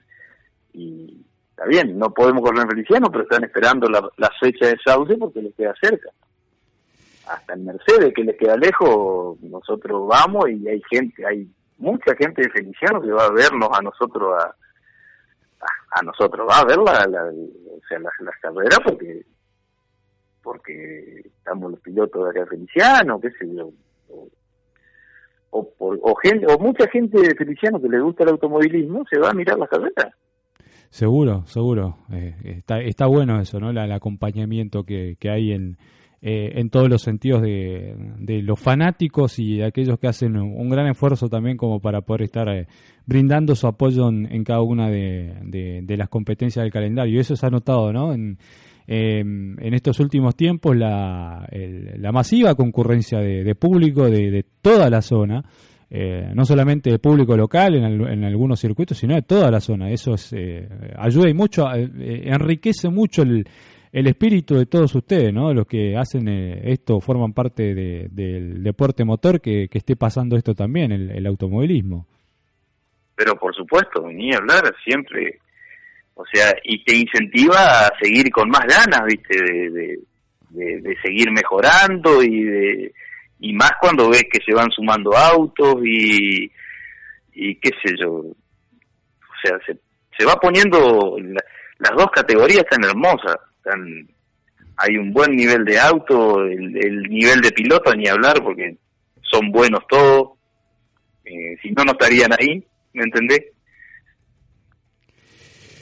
y 0.73 1.25
está 1.51 1.65
bien, 1.67 1.99
no 1.99 2.13
podemos 2.13 2.43
correr 2.43 2.63
en 2.63 2.71
Feliciano, 2.71 3.09
pero 3.11 3.25
están 3.25 3.45
esperando 3.45 3.89
la, 3.89 4.09
la 4.17 4.31
fecha 4.41 4.67
de 4.67 4.79
Sauce 4.85 5.17
porque 5.17 5.43
les 5.43 5.55
queda 5.55 5.75
cerca. 5.81 6.11
Hasta 7.29 7.53
en 7.55 7.65
Mercedes, 7.65 8.13
que 8.15 8.25
les 8.25 8.37
queda 8.37 8.57
lejos, 8.57 9.41
nosotros 9.43 10.09
vamos 10.09 10.51
y 10.51 10.67
hay 10.67 10.83
gente, 10.91 11.25
hay 11.25 11.49
mucha 11.79 12.15
gente 12.17 12.43
de 12.43 12.51
Feliciano 12.51 13.01
que 13.01 13.13
va 13.13 13.27
a 13.27 13.33
vernos 13.33 13.69
a 13.73 13.81
nosotros 13.81 14.35
a, 14.43 14.47
a, 14.47 16.01
a 16.01 16.03
nosotros, 16.03 16.49
va 16.49 16.59
a 16.59 16.65
ver 16.65 16.79
la, 16.79 17.07
la, 17.07 17.25
o 17.25 17.81
sea, 17.89 17.99
las 18.01 18.37
carreras 18.41 18.81
porque 18.85 19.25
porque 20.51 21.23
estamos 21.27 21.71
los 21.71 21.79
pilotos 21.79 22.25
de 22.25 22.31
acá 22.31 22.51
Feliciano, 22.51 23.21
qué 23.21 23.31
sé 23.31 23.47
yo, 23.55 23.71
o, 24.09 24.29
o, 25.51 25.71
o, 25.79 26.15
gente, 26.17 26.45
o 26.53 26.59
mucha 26.59 26.89
gente 26.89 27.21
de 27.21 27.37
Feliciano 27.37 27.81
que 27.81 27.89
le 27.89 28.01
gusta 28.01 28.25
el 28.25 28.31
automovilismo 28.31 29.05
se 29.09 29.21
va 29.21 29.31
a 29.31 29.33
mirar 29.33 29.61
las 29.61 29.69
carreras. 29.69 30.13
Seguro, 30.89 31.47
seguro. 31.47 31.99
Eh, 32.13 32.35
está, 32.43 32.81
está 32.81 33.07
bueno 33.07 33.41
eso, 33.41 33.61
¿no? 33.61 33.71
El 33.71 33.93
acompañamiento 33.93 34.83
que, 34.83 35.15
que 35.21 35.31
hay 35.31 35.53
en, 35.53 35.79
eh, 36.21 36.51
en 36.57 36.69
todos 36.69 36.89
los 36.89 37.03
sentidos 37.03 37.43
de, 37.43 37.95
de, 38.19 38.43
los 38.43 38.59
fanáticos 38.59 39.39
y 39.39 39.59
de 39.59 39.67
aquellos 39.67 40.01
que 40.01 40.09
hacen 40.09 40.37
un 40.37 40.69
gran 40.69 40.89
esfuerzo 40.89 41.29
también 41.29 41.57
como 41.59 41.79
para 41.79 42.01
poder 42.01 42.23
estar 42.23 42.49
eh, 42.49 42.67
brindando 43.07 43.55
su 43.55 43.69
apoyo 43.69 44.09
en, 44.09 44.43
cada 44.43 44.63
una 44.63 44.91
de, 44.91 45.33
de, 45.45 45.97
las 45.97 46.09
competencias 46.09 46.65
del 46.65 46.73
calendario. 46.73 47.21
Eso 47.21 47.37
se 47.37 47.47
ha 47.47 47.51
notado, 47.51 47.93
¿no? 47.93 48.13
En, 48.13 48.39
em, 48.93 49.57
en 49.61 49.75
estos 49.75 50.01
últimos 50.01 50.35
tiempos 50.35 50.77
la, 50.77 51.49
la 51.51 52.13
masiva 52.13 52.55
concurrencia 52.55 53.19
de, 53.21 53.55
público 53.55 54.11
de, 54.11 54.45
toda 54.61 54.91
la 54.91 55.03
zona, 55.03 55.45
eh, 55.89 56.31
no 56.35 56.45
solamente 56.45 56.91
de 56.91 56.99
público 56.99 57.37
local 57.37 57.75
en, 57.75 57.85
en, 57.85 58.25
algunos 58.25 58.61
circuitos, 58.61 58.99
sino 58.99 59.15
de 59.15 59.23
toda 59.23 59.51
la 59.51 59.61
zona. 59.61 59.91
Eso 59.91 60.15
es, 60.15 60.35
ayuda 60.97 61.29
y 61.29 61.35
mucho, 61.35 61.67
enriquece 61.73 62.89
mucho 62.89 63.23
el, 63.23 63.45
el 63.93 64.07
espíritu 64.07 64.55
de 64.55 64.67
todos 64.67 64.95
ustedes, 64.95 65.33
¿no? 65.33 65.53
Los 65.53 65.67
que 65.67 65.97
hacen 65.97 66.29
eh, 66.29 66.73
esto, 66.73 67.01
forman 67.01 67.33
parte 67.33 67.75
del 67.75 68.63
deporte 68.63 69.05
motor, 69.05 69.41
que, 69.41 69.69
esté 69.71 69.97
pasando 69.97 70.37
esto 70.37 70.55
también, 70.55 70.93
el, 70.93 71.27
automovilismo. 71.27 72.07
Pero 73.17 73.35
por 73.37 73.55
supuesto, 73.55 74.07
ni 74.09 74.33
hablar, 74.33 74.75
siempre, 74.85 75.41
o 76.21 76.25
sea, 76.31 76.55
y 76.65 76.85
te 76.85 76.95
incentiva 76.95 77.87
a 77.87 77.93
seguir 77.99 78.31
con 78.31 78.51
más 78.51 78.67
ganas, 78.67 79.01
¿viste? 79.07 79.43
De, 79.43 79.99
de, 80.51 80.97
seguir 81.03 81.31
mejorando 81.31 82.23
y 82.23 82.43
de 82.43 82.93
y 83.39 83.55
más 83.55 83.73
cuando 83.81 84.11
ves 84.11 84.25
que 84.31 84.43
se 84.45 84.53
van 84.53 84.71
sumando 84.71 85.17
autos 85.17 85.77
y, 85.83 86.51
y 87.33 87.55
qué 87.55 87.71
sé 87.83 87.95
yo, 87.99 88.13
o 88.13 88.35
sea, 89.43 89.59
se, 89.65 89.79
se 90.19 90.27
va 90.27 90.35
poniendo, 90.37 91.17
las 91.79 91.97
dos 91.97 92.11
categorías 92.13 92.65
están 92.65 92.85
hermosas, 92.85 93.37
hay 94.77 94.97
un 94.99 95.13
buen 95.13 95.35
nivel 95.35 95.65
de 95.65 95.79
auto, 95.79 96.45
el, 96.45 97.03
nivel 97.05 97.41
de 97.41 97.53
piloto 97.53 97.95
ni 97.95 98.09
hablar 98.09 98.43
porque 98.43 98.77
son 99.23 99.51
buenos 99.51 99.87
todos, 99.89 100.33
eh, 101.25 101.57
si 101.63 101.71
no 101.71 101.85
no 101.85 101.93
estarían 101.93 102.33
ahí, 102.39 102.63
¿me 102.93 103.05
entendés? 103.05 103.41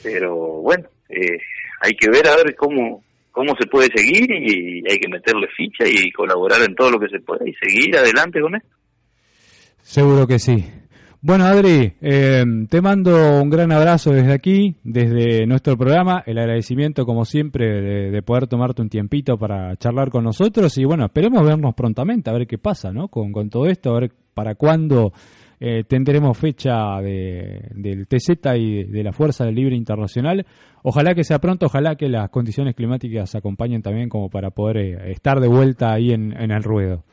Pero 0.03 0.35
bueno, 0.61 0.87
eh, 1.09 1.39
hay 1.81 1.91
que 1.93 2.09
ver 2.09 2.27
a 2.27 2.35
ver 2.35 2.55
cómo 2.55 3.03
cómo 3.31 3.55
se 3.57 3.67
puede 3.67 3.87
seguir 3.95 4.29
y 4.31 4.83
hay 4.89 4.97
que 4.97 5.07
meterle 5.07 5.47
ficha 5.55 5.85
y 5.87 6.11
colaborar 6.11 6.61
en 6.61 6.75
todo 6.75 6.91
lo 6.91 6.99
que 6.99 7.07
se 7.07 7.19
pueda 7.21 7.47
y 7.47 7.53
seguir 7.53 7.95
adelante 7.95 8.41
con 8.41 8.55
esto. 8.55 8.69
Seguro 9.81 10.27
que 10.27 10.39
sí. 10.39 10.65
Bueno, 11.21 11.45
Adri, 11.45 11.93
eh, 12.01 12.45
te 12.69 12.81
mando 12.81 13.41
un 13.41 13.49
gran 13.49 13.71
abrazo 13.71 14.11
desde 14.11 14.33
aquí, 14.33 14.75
desde 14.83 15.45
nuestro 15.47 15.77
programa. 15.77 16.23
El 16.25 16.37
agradecimiento, 16.37 17.05
como 17.05 17.25
siempre, 17.25 18.09
de, 18.11 18.21
poder 18.21 18.47
tomarte 18.47 18.81
un 18.81 18.89
tiempito 18.89 19.37
para 19.37 19.75
charlar 19.75 20.11
con 20.11 20.23
nosotros. 20.23 20.77
Y 20.77 20.85
bueno, 20.85 21.05
esperemos 21.05 21.45
vernos 21.45 21.75
prontamente, 21.75 22.29
a 22.29 22.33
ver 22.33 22.47
qué 22.47 22.57
pasa, 22.57 22.91
¿no? 22.93 23.09
Con, 23.09 23.33
con 23.33 23.49
todo 23.49 23.65
esto, 23.65 23.95
a 23.95 23.99
ver 23.99 24.11
para 24.33 24.55
cuándo 24.55 25.11
eh, 25.59 25.83
tendremos 25.87 26.37
fecha 26.37 27.01
de, 27.01 27.69
del 27.71 28.07
TZ 28.07 28.55
y 28.55 28.83
de 28.83 29.03
la 29.03 29.11
Fuerza 29.11 29.45
del 29.45 29.55
Libre 29.55 29.75
Internacional. 29.75 30.45
Ojalá 30.83 31.13
que 31.13 31.23
sea 31.23 31.39
pronto, 31.39 31.65
ojalá 31.65 31.95
que 31.95 32.07
las 32.07 32.29
condiciones 32.29 32.75
climáticas 32.75 33.35
acompañen 33.35 33.81
también 33.81 34.09
como 34.09 34.29
para 34.29 34.51
poder 34.51 34.77
eh, 34.77 35.11
estar 35.11 35.39
de 35.39 35.47
vuelta 35.47 35.93
ahí 35.93 36.11
en 36.11 36.33
el 36.33 36.63
ruedo. 36.63 37.03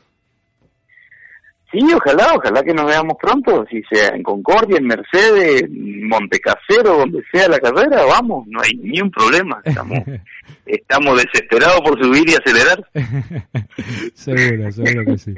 Sí, 1.73 1.81
ojalá, 1.93 2.33
ojalá 2.37 2.63
que 2.63 2.73
nos 2.73 2.87
veamos 2.87 3.17
pronto, 3.21 3.67
si 3.69 3.83
sea 3.91 4.15
en 4.15 4.23
Concordia, 4.23 4.79
en 4.79 4.87
Mercedes, 4.87 5.65
Montecasero, 5.69 6.99
donde 6.99 7.23
sea 7.33 7.49
la 7.49 7.59
carrera, 7.59 8.05
vamos, 8.05 8.47
no 8.47 8.61
hay 8.63 8.77
ni 8.77 9.01
un 9.01 9.11
problema, 9.11 9.61
estamos, 9.65 9.99
estamos 10.67 11.23
desesperados 11.23 11.81
por 11.81 12.01
subir 12.01 12.23
y 12.29 12.35
acelerar. 12.35 12.89
seguro, 14.15 14.71
seguro 14.71 15.05
que 15.07 15.19
sí. 15.19 15.35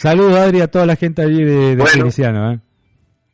Saludos, 0.00 0.34
Adri, 0.38 0.62
a 0.62 0.66
toda 0.66 0.86
la 0.86 0.96
gente 0.96 1.20
allí 1.20 1.44
de, 1.44 1.76
de 1.76 1.82
bueno, 1.82 2.08
¿eh? 2.52 2.58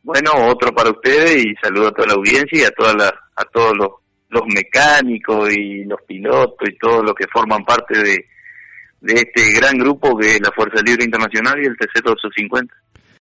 Bueno, 0.02 0.30
otro 0.48 0.74
para 0.74 0.90
ustedes 0.90 1.44
y 1.44 1.54
saludo 1.62 1.88
a 1.88 1.92
toda 1.92 2.08
la 2.08 2.14
audiencia 2.14 2.60
y 2.60 2.64
a, 2.64 2.70
toda 2.70 2.92
la, 2.94 3.06
a 3.36 3.44
todos 3.52 3.76
los, 3.76 3.88
los 4.30 4.42
mecánicos 4.52 5.52
y 5.54 5.84
los 5.84 6.00
pilotos 6.02 6.68
y 6.68 6.76
todos 6.76 7.04
los 7.04 7.14
que 7.14 7.26
forman 7.32 7.64
parte 7.64 8.02
de 8.02 8.24
de 9.00 9.14
este 9.14 9.52
gran 9.52 9.78
grupo 9.78 10.16
que 10.18 10.26
es 10.26 10.40
la 10.40 10.50
Fuerza 10.52 10.82
Libre 10.82 11.04
Internacional 11.04 11.62
y 11.62 11.66
el 11.66 11.76
TC-850. 11.76 12.68